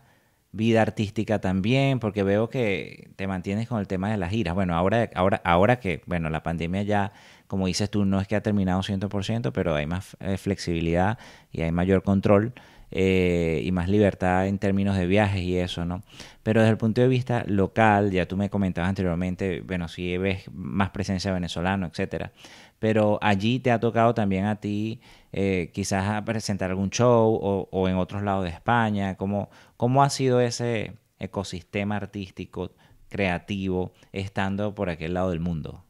[0.54, 4.54] vida artística también, porque veo que te mantienes con el tema de las giras.
[4.54, 7.12] Bueno, ahora, ahora, ahora que, bueno, la pandemia ya,
[7.46, 11.18] como dices tú, no es que ha terminado 100%, pero hay más eh, flexibilidad
[11.52, 12.54] y hay mayor control
[12.90, 16.02] eh, y más libertad en términos de viajes y eso, ¿no?
[16.42, 20.44] Pero desde el punto de vista local, ya tú me comentabas anteriormente, bueno, si ves
[20.52, 22.32] más presencia venezolana, etcétera,
[22.78, 25.00] pero allí te ha tocado también a ti
[25.32, 30.40] eh, quizás presentar algún show o, en otros lados de España, ¿cómo, cómo ha sido
[30.40, 32.72] ese ecosistema artístico,
[33.08, 35.83] creativo, estando por aquel lado del mundo?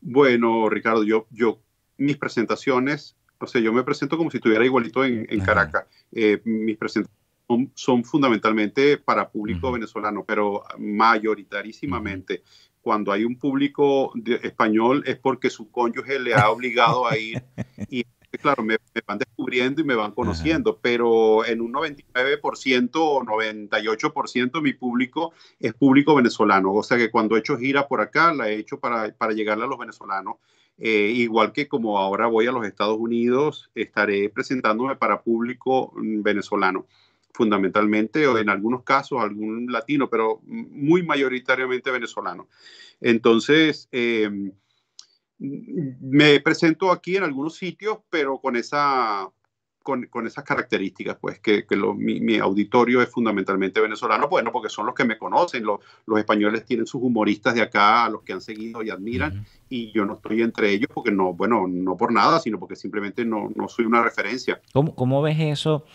[0.00, 1.60] Bueno, Ricardo, yo, yo
[1.96, 5.86] mis presentaciones o sea, yo me presento como si estuviera igualito en, Caracas.
[6.12, 7.18] Eh, mis presentaciones
[7.74, 12.42] son, fundamentalmente para público venezolano, pero mayoritarísimamente
[12.80, 17.42] cuando hay un público español es porque su cónyuge le ha obligado a ir
[17.90, 18.04] y
[18.40, 24.72] claro, me, van descubriendo y me van conociendo, pero en un 99% o 98% mi
[24.72, 28.56] público es público venezolano, o sea que cuando he hecho gira por acá, la he
[28.56, 30.36] hecho para, para llegarle a los venezolanos
[30.78, 36.22] eh, igual que como ahora voy a los Estados Unidos, estaré presentándome para público mm,
[36.22, 36.86] venezolano.
[37.34, 42.48] fundamentalmente, o en algunos casos algún latino, pero muy mayoritariamente venezolano.
[43.00, 44.50] Entonces, em,
[45.38, 49.30] me presento aquí en algunos sitios, pero con esa
[50.10, 51.64] con, esas características, pues que,
[51.96, 55.80] mi, auditorio es fundamentalmente venezolano, bueno, porque son los que me conocen, los,
[56.18, 60.04] españoles tienen sus humoristas de acá, a los que han seguido y admiran, y yo
[60.04, 63.86] no estoy entre ellos porque no, bueno, no por nada, sino porque simplemente no, soy
[63.86, 64.60] una referencia.
[64.74, 65.86] ¿Cómo, cómo ves eso?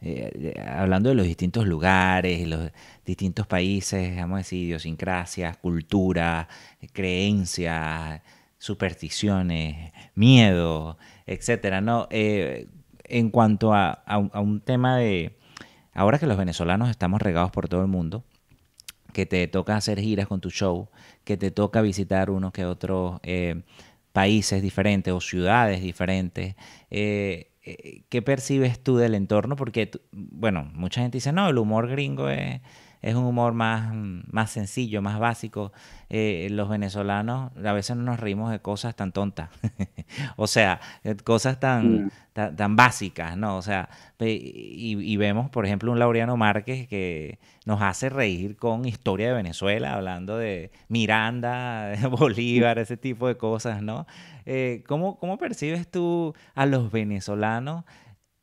[0.00, 2.70] Eh, hablando de los distintos lugares, los
[3.04, 6.48] distintos países, vamos a decir, idiosincrasias, cultura,
[6.92, 8.22] creencias,
[8.62, 10.96] supersticiones, miedo,
[11.26, 12.06] etcétera, ¿no?
[12.10, 12.68] Eh,
[13.02, 14.04] en cuanto a,
[14.36, 15.36] un, tema de,
[15.92, 18.22] ahora que los venezolanos estamos regados por todo el mundo,
[19.12, 20.90] que te toca hacer giras con tu show,
[21.24, 23.62] que te toca visitar unos que otros eh,
[24.12, 26.54] países diferentes o ciudades diferentes,
[26.88, 27.50] eh,
[28.08, 29.56] ¿qué percibes tú del entorno?
[29.56, 32.60] Porque, bueno, mucha gente dice, no, el humor gringo es
[33.02, 35.72] es un humor más, más sencillo, más básico.
[36.08, 39.50] Eh, los venezolanos a veces no nos reímos de cosas tan tontas,
[40.36, 42.54] o sea, eh, cosas tan, mm.
[42.54, 43.56] tan, básicas, ¿no?
[43.56, 43.88] O sea,
[44.20, 49.94] y, vemos, por ejemplo, un Laureano Márquez que nos hace reír con historia de Venezuela,
[49.94, 54.06] hablando de Miranda, Bolívar, ese tipo de cosas, ¿no?
[54.46, 57.84] Eh, ¿cómo, ¿Cómo percibes tú a los venezolanos?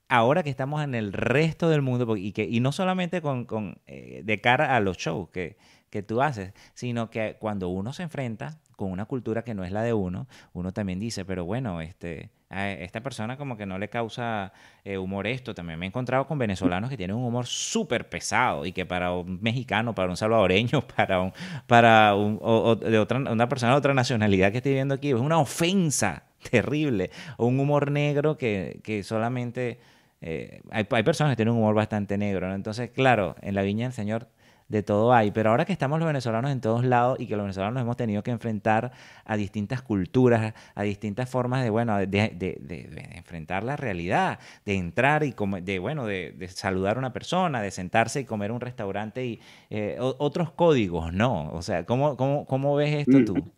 [0.09, 4.21] Ahora que estamos en el resto del mundo, y, que, y no solamente con, eh,
[4.25, 5.57] de cara a los shows que,
[5.89, 9.71] que tú haces, sino que cuando uno se enfrenta con una cultura que no es
[9.71, 13.89] la de uno, uno también dice, pero bueno, este, esta persona como que no le
[13.89, 15.53] causa eh, humor esto.
[15.53, 19.11] También me he encontrado con venezolanos que tienen un humor súper pesado y que para
[19.11, 21.33] un mexicano, para un salvadoreño, para un,
[21.67, 22.39] para un,
[22.79, 27.11] de otra, una persona de otra nacionalidad que estoy viendo aquí, es una ofensa terrible.
[27.37, 29.79] Un humor negro que, que solamente
[30.21, 32.55] eh, hay, personas que tienen un humor bastante negro, ¿no?
[32.55, 34.27] Entonces, claro, en la viña del Señor
[34.67, 37.43] de todo hay, pero ahora que estamos los venezolanos en todos lados y que los
[37.43, 38.91] venezolanos hemos tenido que enfrentar
[39.25, 45.33] a distintas culturas, a distintas formas de, bueno, de, enfrentar la realidad, de entrar y
[45.63, 49.39] de, bueno, de, saludar a una persona, de sentarse y comer un restaurante y
[49.71, 51.49] eh, otros códigos, ¿no?
[51.51, 53.51] O sea, ¿cómo, cómo, cómo ves esto tú?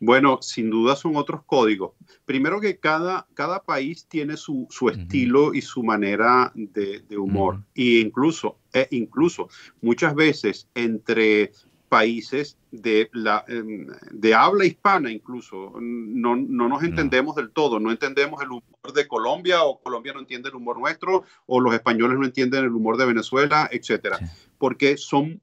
[0.00, 1.92] Bueno, sin duda son otros códigos.
[2.24, 7.62] Primero que cada, cada país tiene su, estilo y su manera de, humor.
[7.74, 9.48] Y incluso, e incluso
[9.80, 11.52] muchas veces entre
[11.92, 18.42] países de, la, em, de habla hispana incluso, no, nos entendemos del todo, no entendemos
[18.42, 22.24] el humor de Colombia o Colombia no entiende el humor nuestro o los españoles no
[22.24, 24.18] entienden el humor de Venezuela, etcétera,
[24.56, 25.42] porque son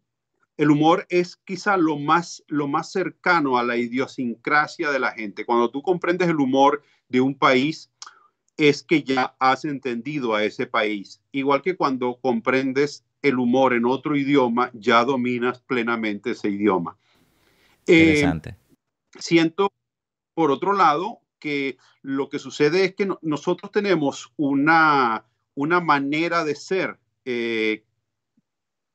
[0.59, 5.45] el humor es quizá lo más, lo más cercano a la idiosincrasia de la gente.
[5.45, 7.89] Cuando tú comprendes el humor de un país,
[8.57, 11.21] es que ya has entendido a ese país.
[11.31, 16.97] Igual que cuando comprendes el humor en otro idioma, ya dominas plenamente ese idioma.
[17.87, 18.57] Eh, Interesante.
[19.17, 19.71] siento,
[20.33, 25.23] por otro lado, que lo que sucede es que nosotros tenemos una,
[25.55, 27.85] una manera de ser eh,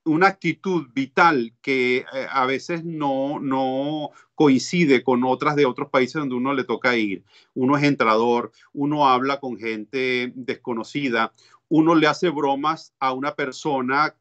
[0.04, 6.14] una actitud vital que eh, a veces no, no coincide con otras de otros países
[6.14, 7.24] donde uno le toca ir.
[7.54, 11.32] Uno es entrador, uno habla con gente desconocida,
[11.68, 14.14] uno le hace bromas a una persona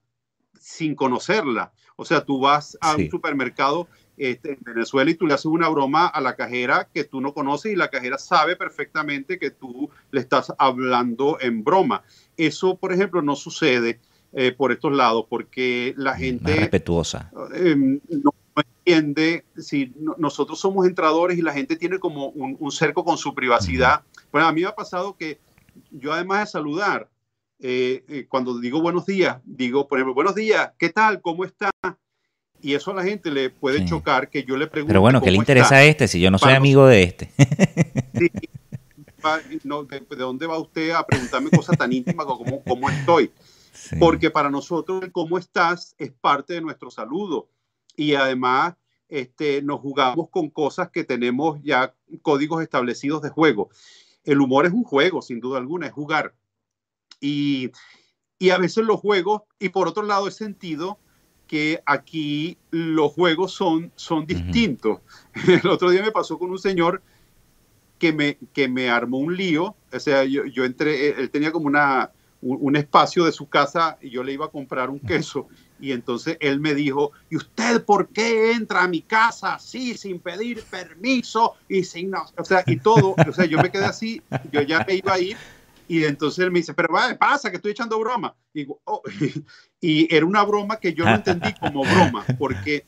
[0.60, 1.74] sin conocerla.
[1.96, 5.70] O sea, tú vas a un supermercado este, en Venezuela y tú le haces una
[5.70, 9.90] broma a la cajera que tú no conoces y la cajera sabe perfectamente que tú
[10.12, 12.04] le estás hablando en broma.
[12.38, 14.00] Eso, por ejemplo, no sucede
[14.36, 16.56] eh, por estos lados, porque la gente...
[16.56, 17.32] respetuosa.
[17.54, 23.18] Em, no entiende, si nosotros somos entradores y la gente tiene como un, cerco con
[23.18, 24.02] su privacidad.
[24.32, 25.40] Bueno, a mí me ha pasado que
[25.92, 27.10] yo además de saludar,
[27.60, 31.22] eh, eh, cuando digo buenos días, digo, por ejemplo, buenos días, ¿qué tal?
[31.22, 31.70] ¿Cómo está?
[32.60, 34.90] Y eso a la gente le puede chocar que yo le pregunte.
[34.90, 37.32] Pero bueno, ¿qué le interesa a este si yo no soy amigo de este?
[38.14, 38.32] de,
[40.18, 43.32] dónde va usted a preguntarme cosas tan íntimas como cómo estoy?
[44.00, 47.50] Porque para nosotros el cómo estás es parte de nuestro saludo.
[47.96, 48.76] Y además
[49.10, 53.70] este, nos jugamos con cosas que tenemos ya códigos establecidos de juego.
[54.24, 56.34] El humor es un juego, sin duda alguna, es jugar.
[57.20, 57.72] Y,
[58.40, 60.98] y a veces los juegos, y por otro lado he sentido
[61.48, 65.02] que aquí los juegos son, son distintos.
[65.48, 67.04] El otro día me pasó con un señor
[68.00, 71.68] que me, que me armó un lío, o sea, yo, yo entré, él tenía como
[71.68, 72.12] una,
[72.44, 75.48] un, espacio de su casa y yo le iba a comprar un queso.
[75.80, 80.20] Y entonces él me dijo, ¿y usted por qué entra a mi casa así, sin
[80.20, 82.14] pedir permiso y sin...
[82.16, 85.20] o sea, y todo, o sea, yo me quedé así, yo ya me iba a
[85.20, 85.38] ir.
[85.88, 88.36] Y entonces él me dice, pero vaya, pasa que estoy echando broma.
[88.54, 89.02] Y, oh,
[89.82, 92.86] y era una broma que yo no entendí como broma, porque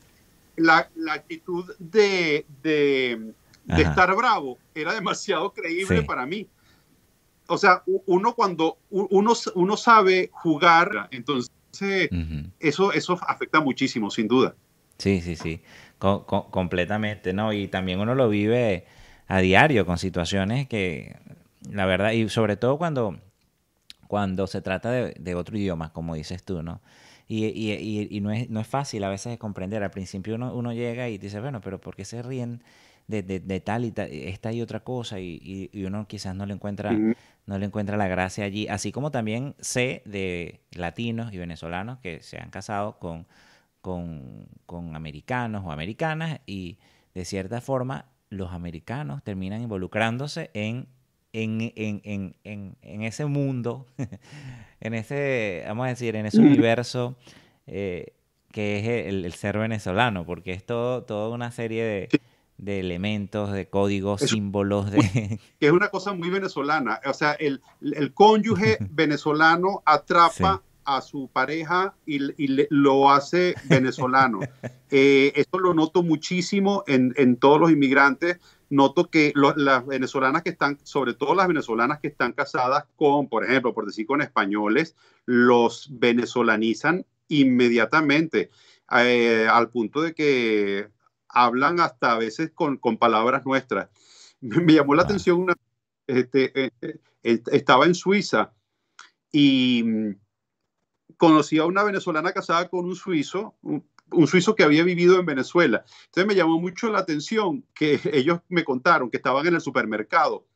[0.56, 3.32] la, la actitud de, de,
[3.64, 6.48] de estar bravo era demasiado creíble para mí.
[7.48, 11.50] O sea, uno cuando uno, uno sabe jugar, entonces
[12.60, 14.54] eso, eso afecta muchísimo, sin duda.
[14.98, 15.60] Sí, sí, sí,
[15.98, 17.52] completamente, ¿no?
[17.52, 18.86] Y también uno lo vive
[19.28, 21.16] a diario con situaciones que,
[21.70, 23.18] la verdad, y sobre todo cuando,
[24.06, 26.80] cuando se trata de, otro idioma, como dices tú, ¿no?
[27.28, 29.82] Y, y, y, no, es, no es fácil a veces de comprender.
[29.82, 32.62] Al principio uno, uno llega y dice, bueno, pero ¿por qué se ríen
[33.08, 35.20] de, de, tal y tal, esta y otra cosa?
[35.20, 38.68] Y, uno quizás no le encuentra, no le encuentra la gracia allí.
[38.68, 43.26] Así como también sé de latinos y venezolanos que se han casado con,
[43.80, 46.78] con, con americanos o americanas y
[47.14, 50.88] de cierta forma los americanos terminan involucrándose en
[51.32, 53.86] en, en, en, en, ese mundo,
[54.80, 57.16] en ese, vamos a decir, en ese universo
[57.66, 58.14] eh,
[58.52, 62.08] que es el, ser venezolano, porque es todo, toda una serie de,
[62.58, 64.90] de elementos, de códigos, símbolos.
[64.90, 65.40] De...
[65.60, 67.00] Que es una cosa muy venezolana.
[67.06, 72.18] O sea, el, el cónyuge venezolano atrapa a su pareja y,
[72.70, 74.40] lo hace venezolano.
[74.88, 78.38] Eh, esto lo noto muchísimo en, en, todos los inmigrantes.
[78.70, 83.44] Noto que las venezolanas que están, sobre todo las venezolanas que están casadas con, por
[83.44, 88.50] ejemplo, por decir con españoles, los venezolanizan inmediatamente,
[88.92, 90.88] eh, al punto de que
[91.36, 93.90] hablan hasta a veces con, con palabras nuestras.
[94.40, 95.54] Me, llamó la atención una,
[96.06, 98.54] este, eh, estaba en Suiza
[99.30, 99.84] y
[101.18, 105.84] conocí a una venezolana casada con un suizo, un, suizo que había vivido en Venezuela.
[106.06, 110.46] Entonces me llamó mucho la atención que ellos me contaron que estaban en el supermercado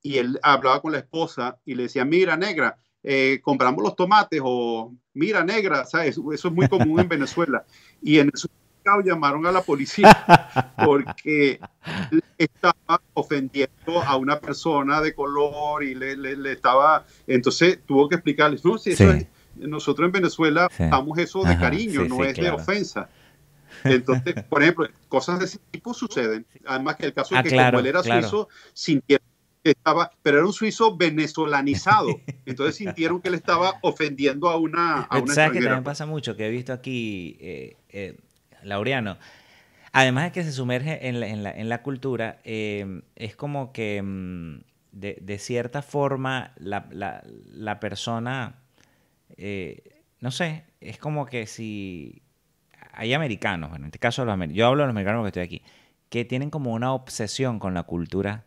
[0.00, 4.40] y él hablaba con la esposa y le decía, mira, negra, eh, compramos los tomates
[4.44, 6.18] o mira, negra, ¿sabes?
[6.32, 7.64] Eso es muy común en Venezuela.
[8.00, 8.38] Y en el
[9.04, 10.10] llamaron a la policía
[10.84, 11.60] porque
[12.38, 18.64] estaba ofendiendo a una persona de color y le, le, estaba, entonces tuvo que explicarles,
[18.64, 23.08] no, si eso es nosotros en Venezuela damos eso de cariño, no es de ofensa.
[23.84, 26.44] Entonces, por ejemplo, cosas de ese tipo suceden.
[26.66, 29.26] Además que el caso es ah, que como él era suizo, sintieron
[29.62, 32.08] que estaba, pero era un suizo venezolanizado.
[32.46, 36.36] Entonces sintieron que él estaba ofendiendo a una, a una ¿Sabes que también pasa mucho?
[36.36, 38.16] Que he visto aquí, eh, eh,
[38.62, 39.18] Laureano,
[39.92, 43.72] además de que se sumerge en la, en la, en la cultura, eh, es como
[43.72, 44.60] que mm,
[44.92, 48.56] de, de, cierta forma la, la, persona
[49.36, 52.22] eh, no sé, es como que si
[52.92, 55.62] hay americanos, en este caso los yo hablo de los americanos porque estoy aquí,
[56.08, 58.44] que tienen como una obsesión con la cultura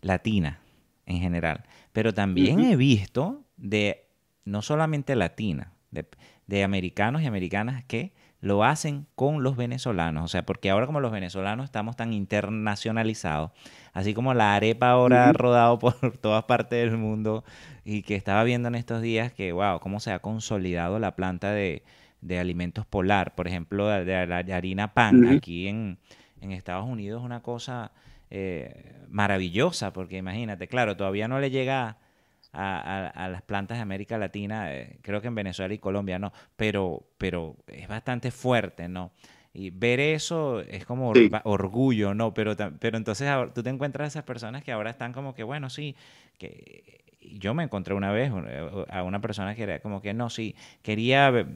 [0.00, 0.60] latina
[1.06, 4.06] en general, pero también he visto de
[4.44, 6.06] no solamente latina, de,
[6.46, 10.24] de americanos y americanas que lo hacen con los venezolanos.
[10.24, 13.50] O sea, porque ahora como los venezolanos estamos tan internacionalizados,
[13.92, 17.44] así como la arepa ahora ha rodado por todas partes del mundo
[17.84, 21.52] y que estaba viendo en estos días que, wow, cómo se ha consolidado la planta
[21.52, 21.82] de,
[22.38, 25.98] alimentos polar, por ejemplo, de, la harina pan aquí en,
[26.40, 27.92] en, Estados Unidos, una cosa
[28.30, 31.98] eh, maravillosa, porque imagínate, claro, todavía no le llega
[32.52, 37.06] a, las plantas de América Latina, eh, creo que en Venezuela y Colombia no, pero,
[37.18, 39.12] pero es bastante fuerte, ¿no?
[39.52, 41.12] Y ver eso es como
[41.44, 42.32] orgullo, ¿no?
[42.34, 45.70] Pero, pero entonces tú te encuentras a esas personas que ahora están como que, bueno,
[45.70, 45.96] sí,
[46.38, 50.30] que yo me encontré una vez eh, a una persona que era como que, no,
[50.30, 51.46] sí, quería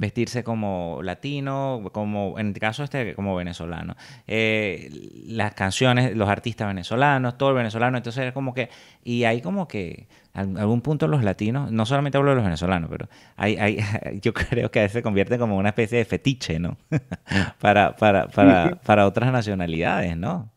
[0.00, 3.96] vestirse como latino, como en el caso este, como venezolano.
[4.26, 4.90] Eh,
[5.26, 8.70] las canciones, los artistas venezolanos, todo el venezolano, entonces es como que,
[9.04, 12.88] y hay como que, en algún punto los latinos, no solamente hablo de los venezolanos,
[12.90, 13.78] pero hay, hay,
[14.22, 16.78] yo creo que a veces se convierte como una especie de fetiche, ¿no?
[17.60, 20.50] para, para, para, para otras nacionalidades, ¿no?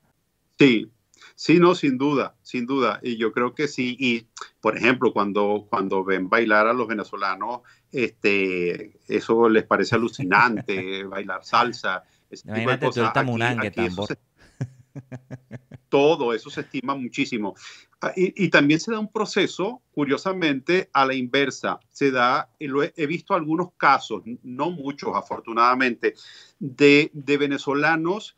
[0.58, 0.89] Sí,
[1.36, 2.99] Sí, no, sin duda, sin duda.
[3.01, 3.97] Y yo creo que sí.
[3.99, 4.27] Y,
[4.62, 7.62] por ejemplo, cuando, cuando ven bailar a los venezolanos,
[7.93, 12.03] este, eso les parece alucinante, bailar salsa.
[15.89, 17.56] Todo eso se estima muchísimo.
[18.02, 21.79] Ah, y, también se da un proceso, curiosamente, a la inversa.
[21.91, 26.15] Se da, lo he, visto algunos casos, no muchos afortunadamente,
[26.60, 28.35] de, de venezolanos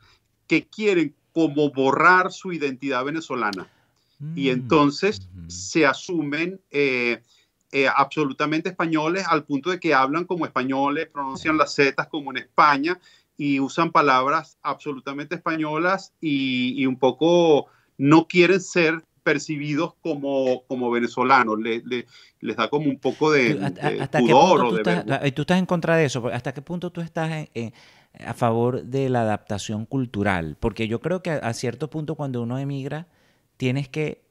[0.48, 3.68] que quieren como borrar su identidad venezolana.
[4.36, 7.22] y mm, entonces se asumen eh,
[7.72, 12.38] eh, absolutamente españoles al punto de que hablan como españoles, pronuncian las zetas como en
[12.38, 13.00] España
[13.38, 21.60] y usan palabras absolutamente españolas y, un poco no quieren ser percibidos como, como venezolanos,
[21.60, 21.84] le,
[22.40, 24.70] les da como un poco de, ¿Hasta, pudor.
[24.70, 26.28] tú, estás, tú, estás, en contra de eso?
[26.32, 27.48] ¿Hasta qué punto tú estás
[28.26, 30.56] a favor de la adaptación cultural?
[30.60, 33.08] Porque yo creo que a cierto punto cuando uno emigra,
[33.58, 34.25] tienes que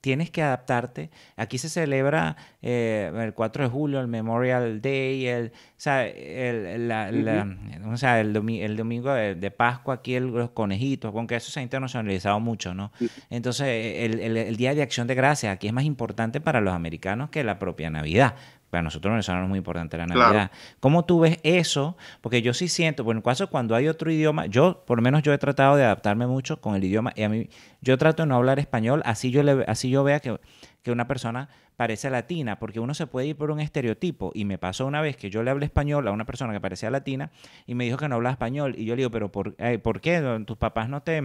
[0.00, 1.10] tienes que adaptarte.
[1.36, 6.90] Aquí se celebra eh, el 4 de julio, el Memorial Day, el, o sea, el,
[6.90, 12.92] el, domingo de, Pascua, aquí los conejitos, aunque eso se ha internacionalizado mucho, ¿no?
[13.30, 17.44] Entonces, el, Día de Acción de Gracias aquí es más importante para los americanos que
[17.44, 18.34] la propia Navidad
[18.70, 20.50] para nosotros venezolanos es muy importante la Navidad.
[20.80, 21.96] ¿Cómo tú ves eso?
[22.20, 25.22] Porque yo sí siento, bueno, en caso cuando hay otro idioma, yo, por lo menos
[25.22, 27.48] yo he tratado de adaptarme mucho con el idioma, y a mí,
[27.80, 30.38] yo trato de no hablar español, así yo, le, así yo vea que,
[30.82, 31.48] que una persona
[31.78, 34.32] parece latina, porque uno se puede ir por un estereotipo.
[34.34, 36.90] Y me pasó una vez que yo le hablé español a una persona que parecía
[36.90, 37.30] latina
[37.66, 38.74] y me dijo que no hablaba español.
[38.76, 40.42] Y yo le digo, pero ¿por, eh, ¿por qué?
[40.44, 41.22] ¿Tus papás no te,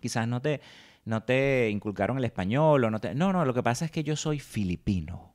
[0.00, 0.60] quizás no te,
[1.04, 3.16] no te inculcaron el español o no te...
[3.16, 5.33] No, no, lo que pasa es que yo soy filipino.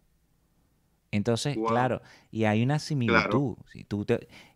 [1.12, 2.02] Entonces, claro,
[2.32, 3.58] y hay una similitud,
[3.88, 4.06] tú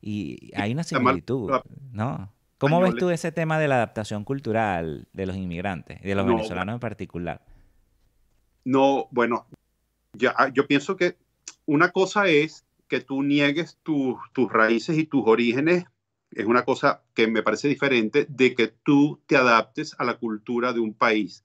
[0.01, 1.51] y hay una similitud,
[1.91, 2.31] ¿no?
[2.59, 6.73] ¿Cómo ves tú ese tema de la adaptación cultural de los inmigrantes, de los venezolanos
[6.73, 7.41] en particular?
[8.63, 9.47] No, bueno,
[10.13, 11.17] ya, ah, yo pienso que
[11.65, 14.17] una cosa es que tú niegues tus
[14.51, 15.85] raíces y tus orígenes,
[16.31, 20.73] es una cosa que me parece diferente de que tú te adaptes a la cultura
[20.73, 21.43] de un país.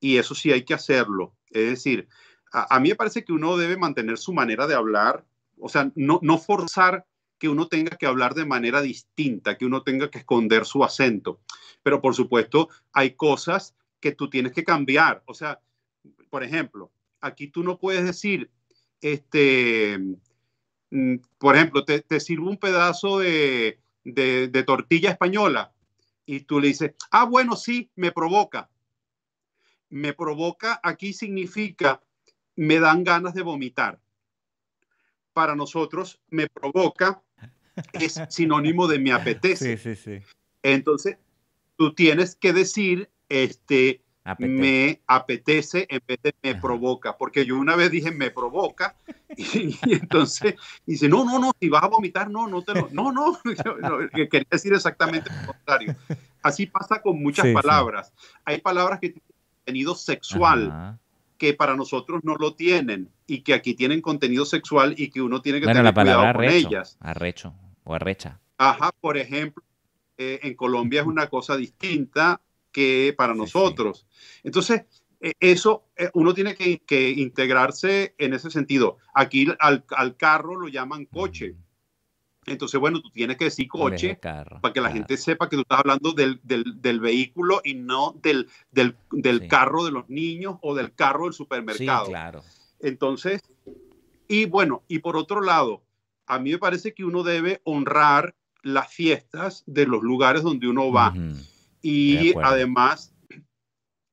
[0.00, 1.34] Y eso sí hay que hacerlo.
[1.50, 2.08] Es decir,
[2.52, 5.24] a, mí me parece que uno debe mantener su manera de hablar,
[5.58, 7.06] o sea, no, forzar
[7.38, 11.40] que uno tenga que hablar de manera distinta, que uno tenga que esconder su acento.
[11.82, 15.22] Pero por supuesto, hay cosas que tú tienes que cambiar.
[15.26, 15.60] O sea,
[16.28, 16.90] por ejemplo,
[17.20, 18.50] aquí tú no puedes decir,
[19.00, 19.98] este,
[20.90, 25.72] mm, por ejemplo, te, te sirvo un pedazo de, de, tortilla española
[26.26, 28.70] y tú le dices, ah, bueno, sí, me provoca.
[29.88, 32.02] Me provoca aquí significa
[32.60, 33.98] me dan ganas de vomitar.
[35.32, 37.22] Para nosotros, me provoca
[37.94, 39.78] es sinónimo de me apetece.
[39.78, 40.26] Sí, sí, sí.
[40.62, 41.16] Entonces,
[41.76, 44.02] tú tienes que decir, este,
[44.38, 48.94] me apetece en vez de me provoca, porque yo una vez dije me provoca
[49.34, 53.10] y, entonces dice, no, no, no, si vas a vomitar, no, no te lo, no,
[53.10, 53.40] no,
[54.12, 55.96] quería decir exactamente lo contrario.
[56.42, 58.12] Así pasa con muchas palabras.
[58.44, 59.32] Hay palabras que tienen
[59.64, 60.98] contenido sexual
[61.40, 65.40] que para nosotros no lo tienen y que aquí tienen contenido sexual y que uno
[65.40, 66.98] tiene que tener cuidado con ellas.
[67.00, 68.38] Arrecho o arrecha.
[68.58, 69.64] Ajá, por ejemplo,
[70.18, 74.06] eh, en Colombia es una cosa distinta que para nosotros.
[74.44, 74.82] Entonces,
[75.18, 78.98] eh, eso eh, uno tiene que, integrarse en ese sentido.
[79.14, 81.54] Aquí al, al carro lo llaman coche.
[81.54, 81.69] Mm.
[82.50, 85.78] Entonces, bueno, tú tienes que decir coche para que la gente sepa que tú estás
[85.78, 86.40] hablando del,
[87.00, 92.06] vehículo y no del, del, carro de los niños o del carro del supermercado.
[92.06, 92.42] Sí, claro.
[92.80, 93.40] Entonces,
[94.26, 95.84] y bueno, y por otro lado,
[96.26, 100.90] a mí me parece que uno debe honrar las fiestas de los lugares donde uno
[100.90, 101.14] va.
[101.82, 103.14] Y además,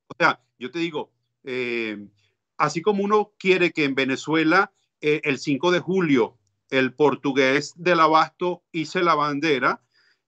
[0.07, 1.09] o sea, yo te digo,
[1.43, 2.07] eh,
[2.55, 4.71] así como uno quiere que en Venezuela
[5.01, 6.36] eh, el 5 de julio
[6.69, 9.81] el portugués del abasto hice la bandera,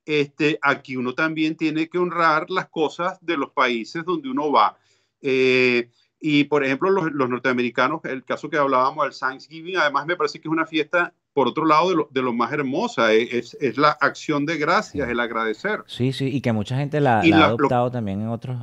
[0.06, 4.78] este, aquí uno también tiene que honrar las cosas de los países donde uno va.
[5.22, 10.42] Eh, y por ejemplo, los, norteamericanos, el caso que hablábamos del Thanksgiving, además me parece
[10.42, 13.78] que es una fiesta, por otro lado, de lo, de lo más hermosa, es, es,
[13.78, 15.84] la acción de gracias, el agradecer.
[15.88, 18.58] Sí, sí, y que mucha gente la, ha adoptado también en otros,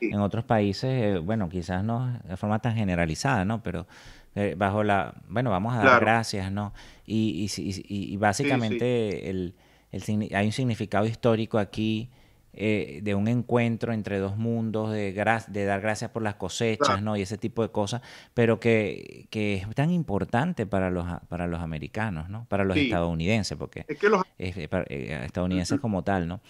[0.00, 3.62] en, otros países, eh, bueno, quizás no de forma tan generalizada, ¿no?
[3.62, 3.86] Pero
[4.34, 6.72] eh, bajo la, bueno, vamos a dar gracias, ¿no?
[7.04, 9.54] Y, y, y, básicamente El,
[9.90, 12.10] el, hay un significado histórico aquí
[12.52, 17.16] eh, de un encuentro entre dos mundos, de, de dar gracias por las cosechas, ¿no?
[17.16, 18.02] Y ese tipo de cosas,
[18.34, 22.46] pero que, que, es tan importante para los, para los americanos, ¿no?
[22.48, 24.22] Para los estadounidenses, porque es que los...
[24.38, 24.68] Eh,
[25.24, 26.40] estadounidenses como tal, ¿no?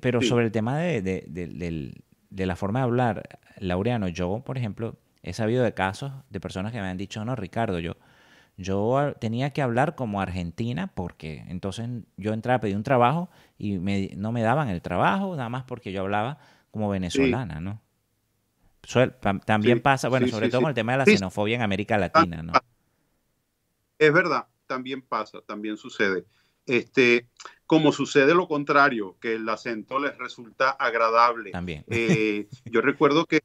[0.00, 1.94] pero sobre el tema de, de, de,
[2.30, 4.96] de la forma de hablar, Laureano, yo, por ejemplo,
[5.26, 7.96] he sabido de casos de personas que me han dicho, no, Ricardo, yo,
[8.56, 13.78] yo tenía que hablar como argentina porque entonces yo entraba a pedir un trabajo y
[13.78, 16.38] no me daban el trabajo, nada más porque yo hablaba
[16.70, 17.82] como venezolana, ¿no?
[19.44, 22.52] también pasa, bueno, sobre todo con el tema de la xenofobia en América Latina, ¿no?
[23.98, 26.24] Es verdad, también pasa, también sucede.
[26.66, 27.28] Este,
[27.66, 31.50] como sucede lo contrario, que el acento les resulta agradable.
[31.50, 31.84] También.
[31.88, 33.40] Eh, yo recuerdo que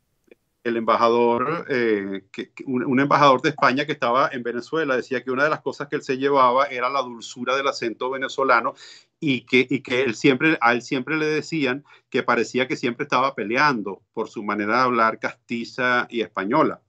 [0.64, 2.24] el embajador, eh,
[2.66, 5.96] un, embajador de España que estaba en Venezuela, decía que una de las cosas que
[5.96, 8.74] él se llevaba era la dulzura del acento venezolano
[9.20, 13.04] y que, y que él siempre, a él siempre le decían que parecía que siempre
[13.04, 16.82] estaba peleando por su manera de hablar castiza y española.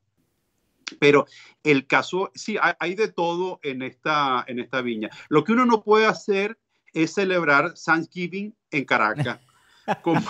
[0.98, 1.26] Pero
[1.62, 5.08] el caso, sí, hay, de todo en esta, en esta viña.
[5.30, 6.58] Lo que uno no puede hacer
[6.92, 9.40] es celebrar Thanksgiving en Caracas.
[10.02, 10.20] Como,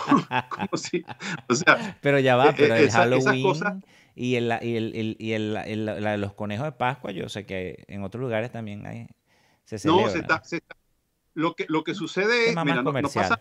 [0.77, 1.05] si,
[1.49, 3.83] o sea, pero ya va, e, pero el Halloween
[4.15, 8.21] y, el, y, el, y el, los conejos de Pascua, yo sé que en otros
[8.21, 9.09] lugares también hay,
[9.65, 10.07] se celebra.
[10.07, 10.43] No, se está,
[11.35, 13.41] lo, que, lo que sucede es, mira, no, pasa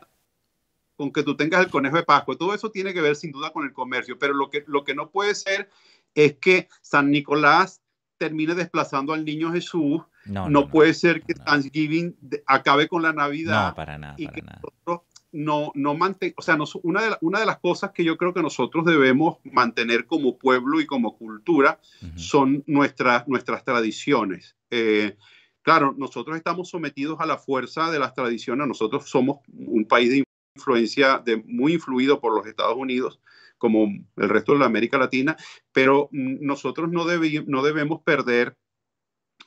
[0.95, 3.51] con que tú tengas el conejo de Pascua, todo eso tiene que ver sin duda
[3.51, 5.69] con el comercio, pero lo que, lo que no puede ser
[6.13, 7.81] es que San Nicolás
[8.17, 10.01] termine desplazando al niño Jesús.
[10.25, 13.69] No, no, puede ser que Thanksgiving acabe con la Navidad.
[13.69, 14.13] No, para nada.
[14.17, 14.61] Y para que nada.
[14.61, 18.33] nosotros no, no manten, o sea, una, de una de las cosas que yo creo
[18.33, 21.79] que nosotros debemos mantener como pueblo y como cultura
[22.15, 24.55] son nuestras, nuestras tradiciones.
[24.69, 25.15] Eh,
[25.61, 30.23] claro, nosotros estamos sometidos a la fuerza de las tradiciones, nosotros somos un país de
[30.55, 33.19] influencia, de, muy influido por los Estados Unidos,
[33.57, 35.37] como el resto de la América Latina,
[35.71, 38.57] pero nosotros no, no debemos perder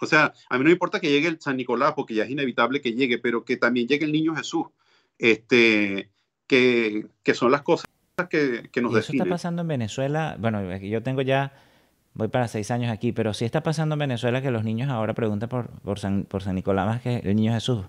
[0.00, 2.30] o sea, a mí no me importa que llegue el San Nicolás, porque ya es
[2.30, 4.66] inevitable que llegue, pero que también llegue el niño Jesús
[5.18, 6.10] este,
[6.46, 7.86] que, que son las cosas
[8.30, 10.36] que, que nos ¿Y eso está pasando en Venezuela?
[10.38, 11.52] Bueno, yo tengo ya,
[12.14, 15.14] voy para seis años aquí, pero sí está pasando en Venezuela que los niños ahora
[15.14, 17.84] preguntan por, por, San, por San Nicolás más que el niño Jesús.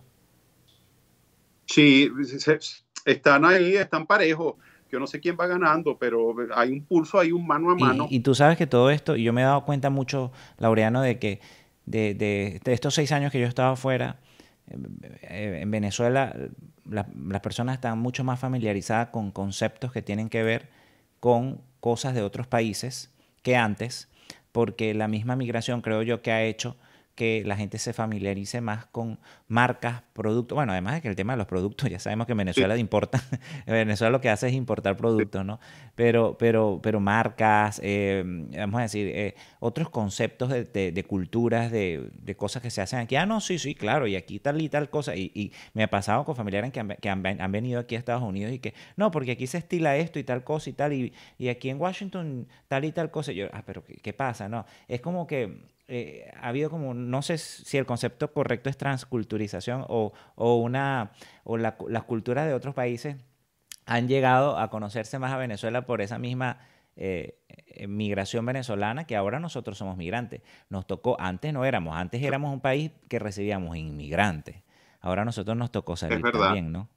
[1.68, 2.12] Sí,
[3.06, 4.56] están ahí, están parejos.
[4.92, 8.08] Yo no sé quién va ganando, pero hay un pulso, hay un mano a mano.
[8.10, 11.20] Y, tú sabes que todo esto, y yo me he dado cuenta mucho, Laureano, de
[11.20, 11.42] que
[11.86, 14.20] de, de, de estos seis años que yo estaba afuera,
[14.68, 16.36] en Venezuela
[16.86, 20.70] las personas están mucho más familiarizadas con conceptos que tienen que ver
[21.20, 23.12] con cosas de otros países
[23.42, 24.08] que antes,
[24.52, 26.78] porque la misma migración creo yo que ha hecho
[27.16, 30.56] que la gente se familiarice más con marcas, productos.
[30.56, 33.24] Bueno, además de que el tema de los productos, ya sabemos que Venezuela importa,
[33.66, 35.60] Venezuela lo que hace es importar productos, ¿no?
[35.96, 38.24] Pero, pero, pero marcas, eh,
[38.58, 43.00] vamos a decir, eh, otros conceptos de, de, culturas, de, de, cosas que se hacen
[43.00, 43.16] aquí.
[43.16, 45.16] Ah, no, sí, sí, claro, y aquí tal y tal cosa.
[45.16, 48.00] Y, y me ha pasado con familiares que, han, que han, han, venido aquí a
[48.00, 50.92] Estados Unidos y que, no, porque aquí se estila esto y tal cosa y tal,
[50.92, 53.32] y, y aquí en Washington tal y tal cosa.
[53.32, 54.50] Y yo, ah, pero ¿qué, qué pasa?
[54.50, 58.78] No, es como que eh, ha habido como, no sé si el concepto correcto es
[58.78, 61.12] transculturización o, o una,
[61.44, 63.18] o la, las culturas de otros países
[63.86, 66.60] han llegado a conocerse más a Venezuela por esa misma
[66.96, 67.40] eh,
[67.88, 70.42] migración venezolana que ahora nosotros somos migrantes.
[70.70, 74.64] Nos tocó, antes no éramos, antes éramos un país que recibíamos inmigrantes.
[75.02, 76.90] Ahora a nosotros nos tocó salir también, ¿no?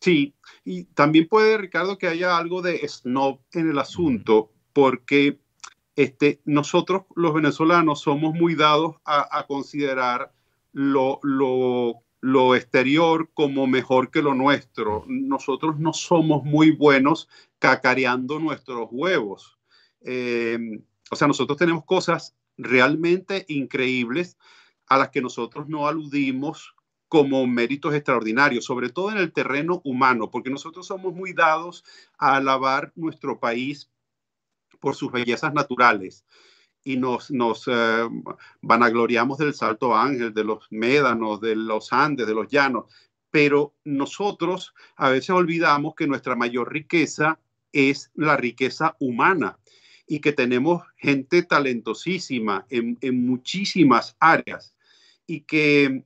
[0.00, 0.34] Sí,
[0.64, 5.41] y también puede, Ricardo, que haya algo de snob en el asunto, porque
[5.96, 10.32] este, nosotros los venezolanos somos muy dados a, considerar
[10.72, 11.20] lo,
[12.56, 15.04] exterior como mejor que lo nuestro.
[15.06, 17.28] Nosotros no somos muy buenos
[17.58, 19.58] cacareando nuestros huevos.
[20.00, 24.38] Em, o sea, nosotros tenemos cosas realmente increíbles
[24.86, 26.74] a las que nosotros no aludimos
[27.08, 31.84] como méritos extraordinarios, sobre todo en el terreno humano, porque nosotros somos muy dados
[32.16, 33.90] a alabar nuestro país
[34.82, 36.26] por sus bellezas naturales.
[36.84, 38.08] Y nos, nos eh,
[38.60, 42.86] vanagloriamos del Salto Ángel, de los médanos, de los Andes, de los llanos,
[43.30, 47.38] pero nosotros a veces olvidamos que nuestra mayor riqueza
[47.72, 49.58] es la riqueza humana
[50.08, 54.74] y que tenemos gente talentosísima en, en muchísimas áreas.
[55.24, 56.04] Y que,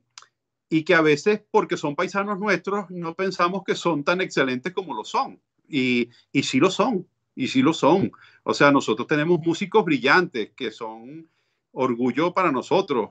[0.68, 4.94] y que a veces porque son paisanos nuestros no pensamos que son tan excelentes como
[4.94, 5.40] lo son.
[5.66, 8.10] Y, y sí lo son y sí lo son.
[8.42, 11.28] O sea, nosotros tenemos músicos brillantes que son
[11.70, 13.10] orgullo para nosotros.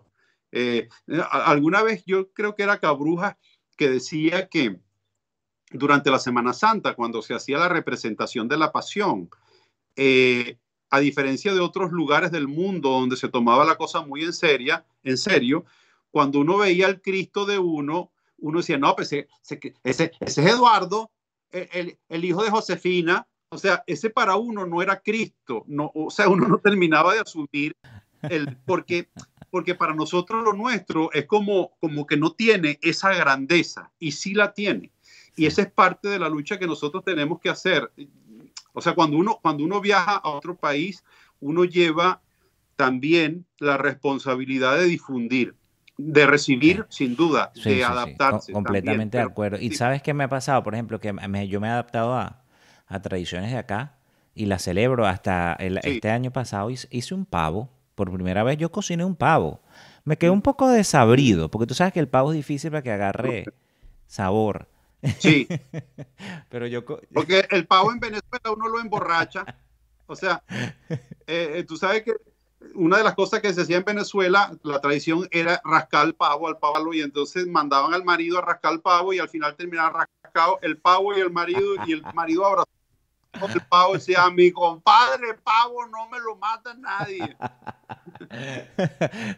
[0.52, 0.90] Eh,
[1.32, 3.38] alguna vez yo creo que era Cabruja
[3.78, 4.80] que decía que
[5.72, 9.30] durante la Semana Santa, cuando se hacía la representación de la pasión,
[9.96, 10.58] eh,
[10.90, 14.86] a diferencia de otros lugares del mundo donde se tomaba la cosa muy en, seria,
[15.04, 15.66] en serio,
[16.10, 19.28] cuando uno veía al Cristo de uno, uno decía, no, pues ese,
[19.84, 21.12] ese, es Eduardo,
[21.52, 26.10] el, el, hijo de Josefina, o sea, ese para uno no era Cristo, no, o
[26.10, 27.76] sea, uno no terminaba de asumir
[28.24, 29.10] el, porque,
[29.50, 34.34] porque para nosotros lo nuestro es como, como que no tiene esa grandeza y sí
[34.34, 34.92] la tiene.
[35.38, 37.92] Y esa es parte de la lucha que nosotros tenemos que hacer.
[38.74, 41.04] O sea, cuando uno, cuando uno viaja a otro país,
[41.40, 42.22] uno lleva
[42.76, 45.56] también la responsabilidad de difundir,
[45.98, 48.54] de recibir, sin duda, de adaptarse.
[48.54, 49.58] completamente de acuerdo.
[49.60, 51.14] Y sabes qué me ha pasado, por ejemplo, que
[51.48, 52.45] yo me he adaptado a,
[52.88, 53.98] a tradiciones de acá,
[54.36, 55.08] y la celebro.
[55.08, 57.70] Hasta este año pasado hice un pavo.
[57.96, 59.62] Por primera vez yo cociné un pavo.
[60.04, 62.92] Me quedé un poco desabrido, porque tú sabes que el pavo es difícil para que
[62.92, 63.46] agarre
[64.06, 64.68] sabor.
[65.20, 65.48] Sí.
[66.50, 66.86] Pero yo...
[66.86, 69.46] Porque el pavo en Venezuela uno lo emborracha.
[70.08, 70.44] O sea,
[70.90, 72.14] eh, eh, tú sabes que
[72.76, 76.48] una de las cosas que se hacía en Venezuela, la tradición era rascar el pavo
[76.48, 80.08] al pavo y entonces mandaban al marido a rascar el pavo y al final terminaba
[80.24, 82.70] rascado el pavo y el marido y el marido abrazó
[83.54, 87.36] el pavo decía, mi compadre, pavo no me lo mata nadie.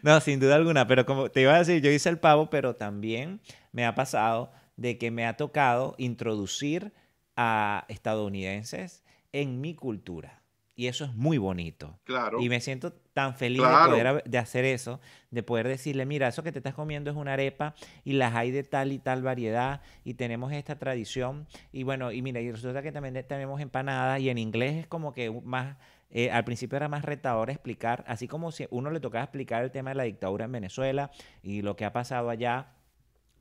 [0.02, 2.76] No, sin duda alguna, pero como te iba a decir, yo hice el pavo, pero
[2.76, 3.40] también
[3.72, 6.92] me ha pasado de que me ha tocado introducir
[7.36, 10.42] a estadounidenses en mi cultura.
[10.78, 11.98] Y eso es muy bonito.
[12.04, 12.40] Claro.
[12.40, 15.00] Y me siento tan feliz de poder de hacer eso,
[15.32, 17.74] de poder decirle, mira, eso que te estás comiendo es una arepa
[18.04, 21.48] y las hay de tal y tal variedad y tenemos esta tradición.
[21.72, 25.12] Y bueno, y mira, y resulta que también tenemos empanadas y en inglés es como
[25.12, 25.78] que más,
[26.10, 29.72] eh, al principio era más retador explicar, así como si uno le tocaba explicar el
[29.72, 31.10] tema de la dictadura en Venezuela
[31.42, 32.68] y lo que ha pasado allá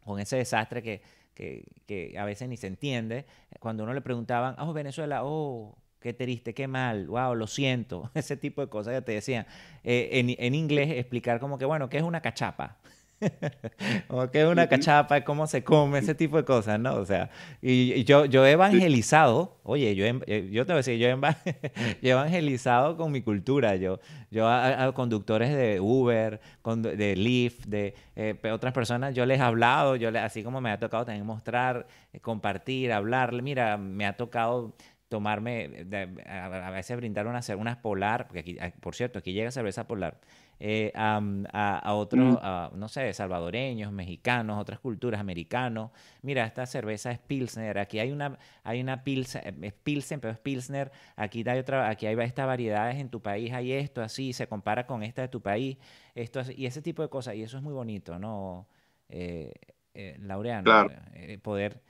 [0.03, 1.03] con ese desastre que,
[1.35, 3.27] que, que a veces ni se entiende.
[3.59, 5.77] Cuando uno le preguntaban, oh, Venezuela, oh
[6.07, 9.45] qué triste, qué mal, wow, lo siento, ese tipo de cosas que te decían.
[9.83, 12.77] Eh, en, en, inglés explicar como que, bueno, ¿qué es una cachapa?
[14.07, 16.95] o qué es una cachapa, cómo se come, ese tipo de cosas, ¿no?
[16.95, 17.29] O sea,
[17.61, 22.09] y, yo, yo he evangelizado, oye, yo, eh, yo te voy a decir, yo he
[22.09, 23.99] evangelizado con mi cultura, yo,
[24.31, 29.97] yo a, conductores de Uber, de Lyft, de eh, otras personas, yo les he hablado,
[29.97, 31.85] yo así como me ha tocado también mostrar,
[32.21, 34.73] compartir, hablar, mira, me ha tocado
[35.09, 35.85] tomarme,
[36.25, 40.19] a, veces brindar una, unas polar, porque aquí, por cierto, aquí llega cerveza polar,
[40.59, 41.21] eh, a,
[41.53, 42.77] a, otros, mm.
[42.77, 45.91] no sé, salvadoreños, mexicanos, otras culturas, americanos.
[46.21, 50.39] Mira, esta cerveza es Pilsner, aquí hay una, hay una Pilsen, es Pilsen, pero es
[50.39, 54.47] Pilsner, aquí hay otra, aquí hay estas variedades en tu país, hay esto así, se
[54.47, 55.77] compara con esta de tu país,
[56.15, 58.67] esto y ese tipo de cosas, y eso es muy bonito, ¿no?
[59.09, 59.53] Eh,
[59.93, 61.81] eh Laureano, eh, poder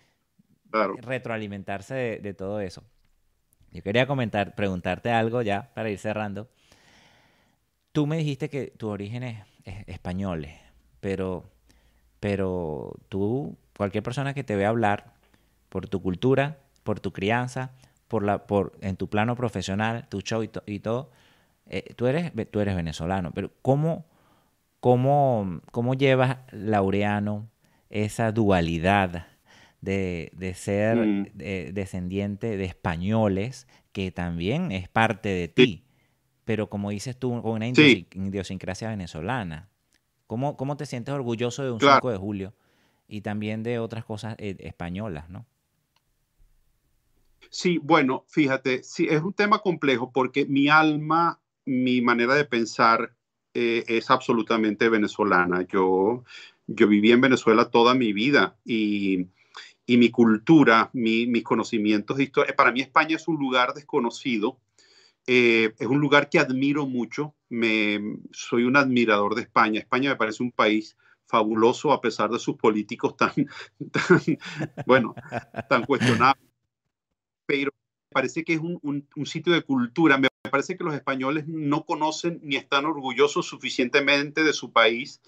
[0.71, 2.83] retroalimentarse de todo eso.
[3.71, 6.49] Yo quería comentar, preguntarte algo ya para ir cerrando.
[7.91, 9.37] Tú me dijiste que tu origen es,
[9.87, 10.47] español,
[10.99, 11.43] pero,
[12.19, 15.13] pero tú, cualquier persona que te vea hablar
[15.69, 17.71] por tu cultura, por tu crianza,
[18.07, 21.11] por la, por, en tu plano profesional, tu show y, todo,
[21.65, 24.05] eh, tú, eres, tú eres venezolano, pero ¿cómo,
[24.79, 27.49] cómo, cómo llevas, Laureano,
[27.89, 29.27] esa dualidad
[29.81, 31.27] de, ser mm.
[31.73, 35.85] descendiente de españoles, que también es parte de ti,
[36.45, 39.69] pero como dices tú, con una idiosincrasia venezolana.
[40.27, 42.53] ¿Cómo, ¿Cómo, te sientes orgulloso de un 5 de julio
[43.07, 45.45] y también de otras cosas eh, españolas, no?
[47.49, 53.13] Sí, bueno, fíjate, sí, es un tema complejo porque mi alma, mi manera de pensar
[53.53, 55.61] eh, es absolutamente venezolana.
[55.61, 56.23] Yo,
[56.67, 59.27] yo viví en Venezuela toda mi vida y
[59.89, 62.55] y mi cultura, mis conocimientos de historia.
[62.55, 64.59] Para mí España es un lugar desconocido,
[65.25, 69.79] eh, es un lugar que admiro mucho, me, soy un admirador de España.
[69.79, 73.31] España me parece un país fabuloso a pesar de sus políticos tan,
[73.91, 74.37] tan
[74.85, 75.15] bueno,
[75.69, 76.45] tan cuestionables.
[77.45, 80.17] Pero me parece que es un, un, sitio de cultura.
[80.17, 85.21] Me parece que los españoles no conocen ni están orgullosos suficientemente de su país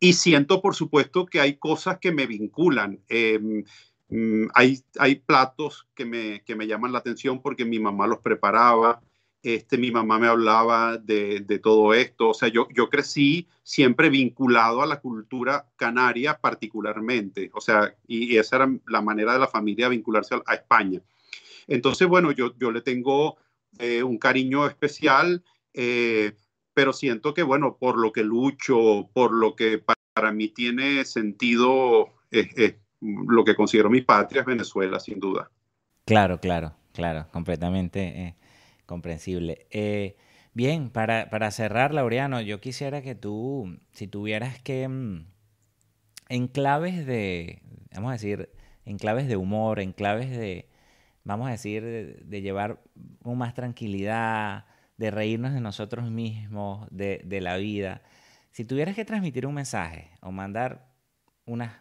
[0.00, 3.00] y siento, por supuesto, que hay cosas que me vinculan.
[3.08, 3.64] Em,
[4.08, 8.20] mm, hay, hay platos que me, que me llaman la atención porque mi mamá los
[8.20, 9.02] preparaba.
[9.42, 12.30] Este, mi mamá me hablaba de, de, todo esto.
[12.30, 17.50] O sea, yo, yo crecí siempre vinculado a la cultura canaria particularmente.
[17.52, 21.02] O sea, y, esa era la manera de la familia vincularse a, España.
[21.68, 23.36] Entonces, bueno, yo, yo le tengo
[23.78, 25.44] eh, un cariño especial.
[25.74, 26.32] Eh,
[26.80, 32.14] pero siento que, bueno, por lo que lucho, por lo que para mí tiene sentido,
[32.30, 35.50] es, lo que considero mi patria es Venezuela, sin duda.
[36.06, 38.36] Claro, claro, claro, completamente eh,
[38.86, 39.66] comprensible.
[39.70, 40.16] Eh,
[40.54, 45.26] bien, para, para, cerrar, Laureano, yo quisiera que tú, si tuvieras que, mm,
[46.30, 47.60] en claves de,
[47.92, 48.48] vamos a decir,
[48.86, 50.66] en claves de humor, en claves de,
[51.24, 52.80] vamos a decir, de, llevar
[53.22, 54.64] más tranquilidad,
[55.00, 58.02] de reírnos de nosotros mismos, de, la vida.
[58.50, 60.90] Si tuvieras que transmitir un mensaje o mandar
[61.46, 61.80] una,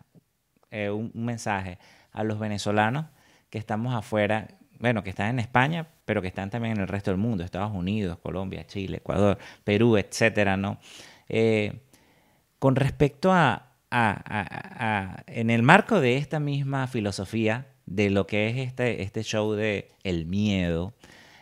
[0.72, 1.80] eh, un, mensaje
[2.13, 3.07] a los venezolanos
[3.49, 4.47] que estamos afuera,
[4.80, 7.74] bueno, que están en España, pero que están también en el resto del mundo, Estados
[7.74, 10.80] Unidos, Colombia, Chile, Ecuador, Perú, etcétera, ¿no?
[11.28, 11.82] Eh,
[12.57, 18.57] con respecto a, a, en el marco de esta misma filosofía de lo que es
[18.59, 20.93] este, este show de el miedo,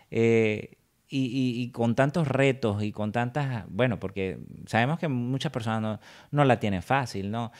[0.10, 0.77] Eh,
[1.10, 6.00] y, con tantos retos y con tantas, bueno, porque sabemos que muchas personas
[6.32, 7.52] no, la tienen fácil, ¿no?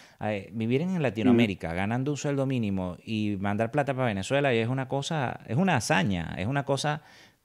[0.52, 5.40] vivir en Latinoamérica ganando un sueldo mínimo y mandar plata para Venezuela es una cosa,
[5.48, 7.02] es una hazaña, es una cosa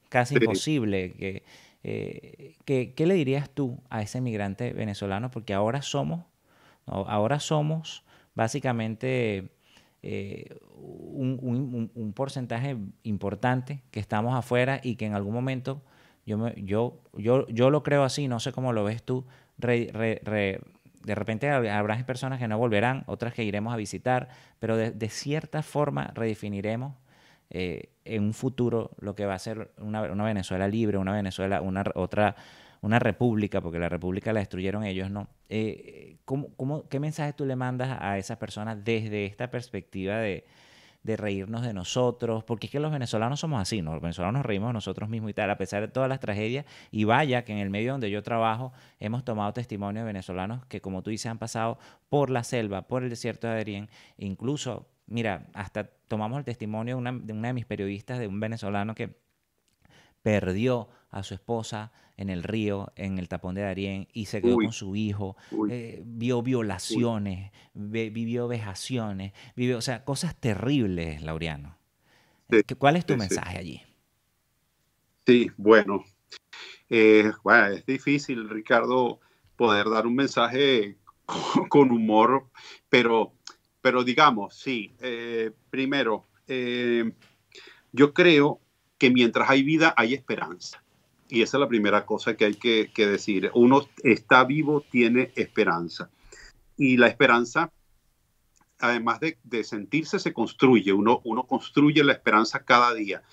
[0.09, 1.13] casi imposible.
[1.13, 1.43] Que,
[1.85, 5.31] eh, ¿Qué le dirías tú a ese migrante venezolano?
[5.31, 6.25] Porque ahora somos,
[6.87, 9.51] ahora somos básicamente
[10.03, 15.83] eh, un, porcentaje importante que estamos afuera y que en algún momento,
[16.25, 19.25] yo, yo, yo, yo lo creo así, no sé cómo lo ves tú,
[19.59, 25.63] de repente habrá personas que no volverán, otras que iremos a visitar, pero de, cierta
[25.63, 26.95] forma redefiniremos
[27.51, 31.61] eh, en un futuro lo que va a ser una, una Venezuela libre, una Venezuela,
[31.61, 32.37] una otra
[32.83, 35.29] una república, porque la república la destruyeron ellos, ¿no?
[35.49, 40.45] Eh, ¿cómo, qué mensaje tú le mandas a esas personas desde esta perspectiva de,
[41.05, 42.45] reírnos de nosotros?
[42.45, 43.93] Porque es que los venezolanos somos así, ¿no?
[43.93, 46.65] Los venezolanos nos reímos de nosotros mismos y tal, a pesar de todas las tragedias.
[46.91, 50.81] Y vaya que en el medio donde yo trabajo hemos tomado testimonio de venezolanos que,
[50.81, 51.79] como tú dices, han pasado
[52.09, 57.21] por la selva, por el desierto de Adrián, incluso, mira, hasta tomamos el testimonio de
[57.23, 59.17] de, una de mis periodistas, de un venezolano que
[60.23, 64.57] perdió a su esposa en el río, en el tapón de Darién, y se quedó
[64.57, 65.37] con su hijo,
[65.69, 71.77] eh, vio violaciones, vivió vejaciones, vivió, o sea, cosas terribles, Laureano.
[72.79, 73.83] ¿Cuál es tu mensaje allí?
[75.27, 76.05] Sí, bueno,
[76.91, 79.21] eh, bueno, es difícil, Ricardo,
[79.57, 80.97] poder dar un mensaje
[81.69, 82.49] con, humor,
[82.89, 83.33] pero,
[83.81, 86.29] pero digamos, sí, eh, primero,
[87.93, 88.62] yo creo
[89.03, 90.81] que mientras hay vida hay esperanza.
[91.29, 93.51] Y esa es la primera cosa que hay que, decir.
[93.53, 96.09] Uno está vivo, tiene esperanza.
[96.77, 97.73] Y la esperanza,
[98.79, 100.93] además de, sentirse, se construye.
[100.93, 103.25] Uno, uno construye la esperanza cada día.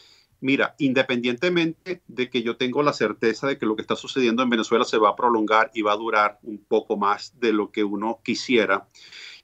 [0.42, 4.50] Mira, independientemente de que yo tengo la certeza de que lo que está sucediendo en
[4.50, 7.84] Venezuela se va a prolongar y va a durar un poco más de lo que
[7.84, 8.88] uno quisiera,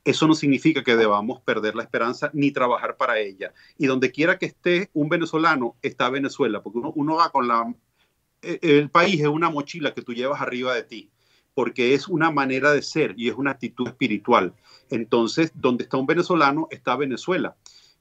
[0.05, 3.53] eso no significa que debamos perder la esperanza ni trabajar para ella.
[3.77, 7.73] Y donde quiera que esté un venezolano, está Venezuela, porque uno, va con la...
[8.43, 11.09] E, el país es una mochila que tú llevas arriba de ti,
[11.55, 14.53] porque es una manera de ser y es una actitud espiritual.
[14.91, 17.55] Entonces, donde está un venezolano, está Venezuela.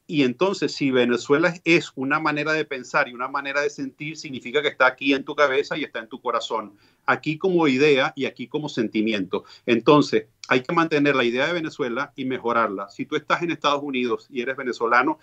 [0.06, 4.60] Y entonces, si Venezuela es una manera de pensar y una manera de sentir, significa
[4.60, 6.76] que está aquí en tu cabeza y está en tu corazón,
[7.06, 9.44] aquí como idea y aquí como sentimiento.
[9.64, 12.90] Entonces, hay que mantener la idea de Venezuela y mejorarla.
[12.90, 15.18] Si tú estás en Estados Unidos y eres venezolano,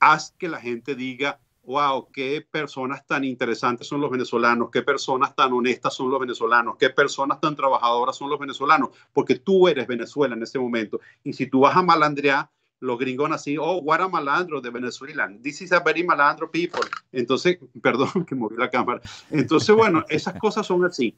[0.00, 5.36] haz que la gente diga, wow, qué personas tan interesantes son los venezolanos, qué personas
[5.36, 9.86] tan honestas son los venezolanos, qué personas tan trabajadoras son los venezolanos, porque tú eres
[9.86, 10.98] Venezuela en ese momento.
[11.22, 12.50] Y si tú vas a malandrear,
[12.80, 15.30] los gringos así, oh, what a malandro de Venezuela.
[15.42, 16.80] This is a very malandro people.
[17.12, 19.00] Entonces, perdón que moví la cámara.
[19.30, 21.16] Entonces, bueno, esas cosas son así.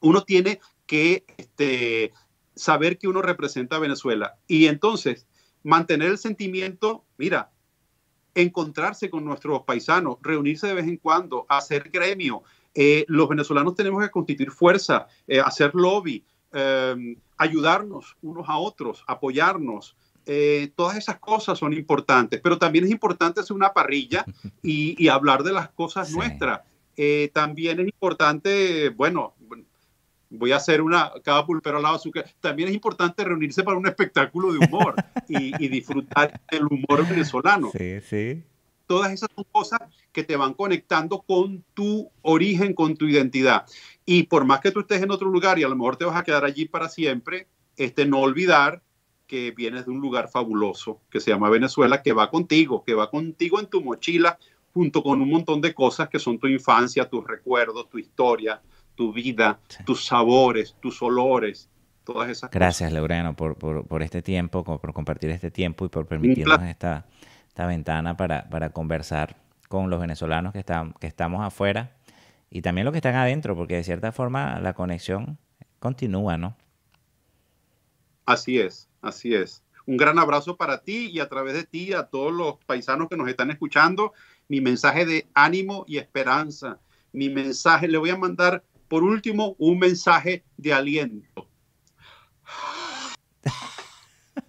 [0.00, 2.12] Uno tiene que este,
[2.54, 5.26] saber que uno representa a Venezuela y entonces
[5.62, 7.50] mantener el sentimiento, mira,
[8.34, 12.42] encontrarse con nuestros paisanos, reunirse de vez en cuando, hacer gremio.
[12.74, 19.04] Eh, los venezolanos tenemos que constituir fuerza, eh, hacer lobby, eh, ayudarnos unos a otros,
[19.06, 19.96] apoyarnos.
[20.26, 24.24] Eh, todas esas cosas son importantes, pero también es importante hacer una parrilla
[24.62, 26.60] y, hablar de las cosas nuestras.
[26.96, 29.34] Eh, también es importante, bueno,
[30.30, 33.76] voy a hacer una, cada pulpero al lado de su También es importante reunirse para
[33.76, 34.94] un espectáculo de humor
[35.28, 37.70] y, disfrutar del humor venezolano.
[37.76, 38.42] Sí, sí.
[38.86, 39.80] Todas esas son cosas
[40.12, 43.64] que te van conectando con tu origen, con tu identidad.
[44.04, 46.16] Y por más que tú estés en otro lugar y a lo mejor te vas
[46.16, 47.46] a quedar allí para siempre,
[47.76, 48.82] este, no olvidar
[49.30, 53.08] que vienes de un lugar fabuloso que se llama Venezuela, que va contigo, que va
[53.08, 54.36] contigo en tu mochila,
[54.74, 58.60] junto con un montón de cosas que son tu infancia, tus recuerdos, tu historia,
[58.96, 61.70] tu vida, tus sabores, tus olores,
[62.02, 62.92] todas esas Gracias, cosas.
[62.92, 67.06] Laureano, por, por, este tiempo, por compartir este tiempo y por permitirnos esta,
[67.46, 69.36] esta ventana para, para conversar
[69.68, 71.92] con los venezolanos que, están, que estamos afuera
[72.50, 75.38] y también los que están adentro, porque de cierta forma la conexión
[75.78, 76.56] continúa, ¿no?
[78.26, 78.89] Así es.
[79.00, 79.62] Así es.
[79.86, 83.16] Un gran abrazo para ti y a través de ti a todos los paisanos que
[83.16, 84.12] nos están escuchando.
[84.48, 86.78] Mi mensaje de ánimo y esperanza.
[87.12, 91.48] Mi mensaje, le voy a mandar por último un mensaje de aliento.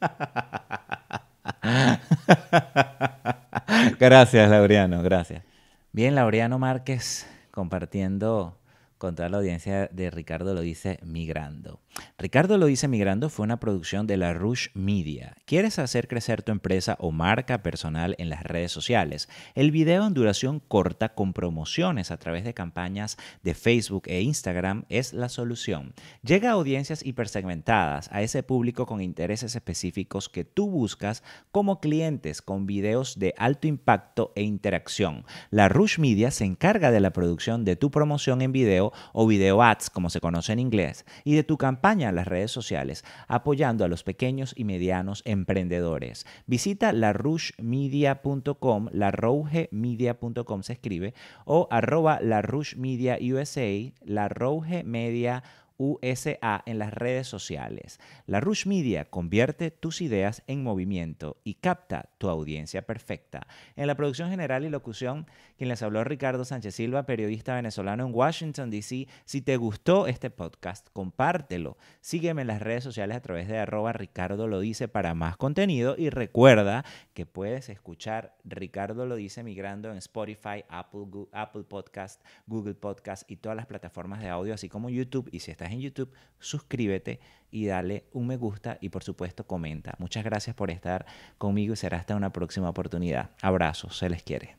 [3.99, 5.43] gracias, Laureano, gracias.
[5.91, 8.58] Bien, Laureano Márquez compartiendo
[8.97, 11.80] con toda la audiencia de Ricardo lo dice migrando.
[12.18, 15.36] Ricardo lo dice migrando fue una producción de la Rush Media.
[15.45, 19.30] ¿Quieres hacer crecer tu empresa o marca personal en las redes sociales?
[19.56, 24.86] El video en duración corta con promociones a través de campañas de Facebook e Instagram
[24.89, 25.93] es la solución.
[26.24, 32.41] Llega a audiencias hipersegmentadas, a ese público con intereses específicos que tú buscas como clientes
[32.41, 35.26] con videos de alto impacto e interacción.
[35.49, 39.62] La Rush Media se encarga de la producción de tu promoción en video o video
[39.62, 43.88] ads, como se conoce en inglés, y de tu campaña las redes sociales apoyando a
[43.88, 46.26] los pequeños y medianos emprendedores.
[46.48, 51.14] Visita larushmedia.com, larougemedia.com se escribe,
[51.46, 55.44] o arroba larushmedia USA, larougemedia
[55.82, 57.99] USA en las redes sociales.
[58.27, 63.47] La Rush Media convierte tus ideas en movimiento y capta tu audiencia perfecta.
[63.75, 65.25] En la producción general y locución,
[65.57, 69.07] quien les habló Ricardo Sánchez Silva, periodista venezolano en Washington, D.C.
[69.25, 71.77] Si te gustó este podcast, compártelo.
[71.99, 75.95] Sígueme en las redes sociales a través de arroba Ricardo lo dice para más contenido
[75.97, 82.75] y recuerda que puedes escuchar Ricardo lo dice migrando en Spotify, Apple, Apple Podcast, Google
[82.75, 85.29] Podcast y todas las plataformas de audio, así como YouTube.
[85.32, 87.19] Y si en YouTube, suscríbete
[87.51, 89.95] y dale un me gusta y por supuesto comenta.
[89.99, 91.05] Muchas gracias por estar
[91.38, 93.32] conmigo y será hasta una próxima oportunidad.
[93.41, 94.55] Abrazos, se les quiere.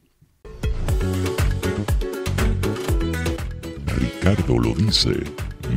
[3.86, 5.12] Ricardo lo dice,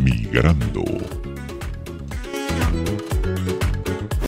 [0.03, 0.83] migrando.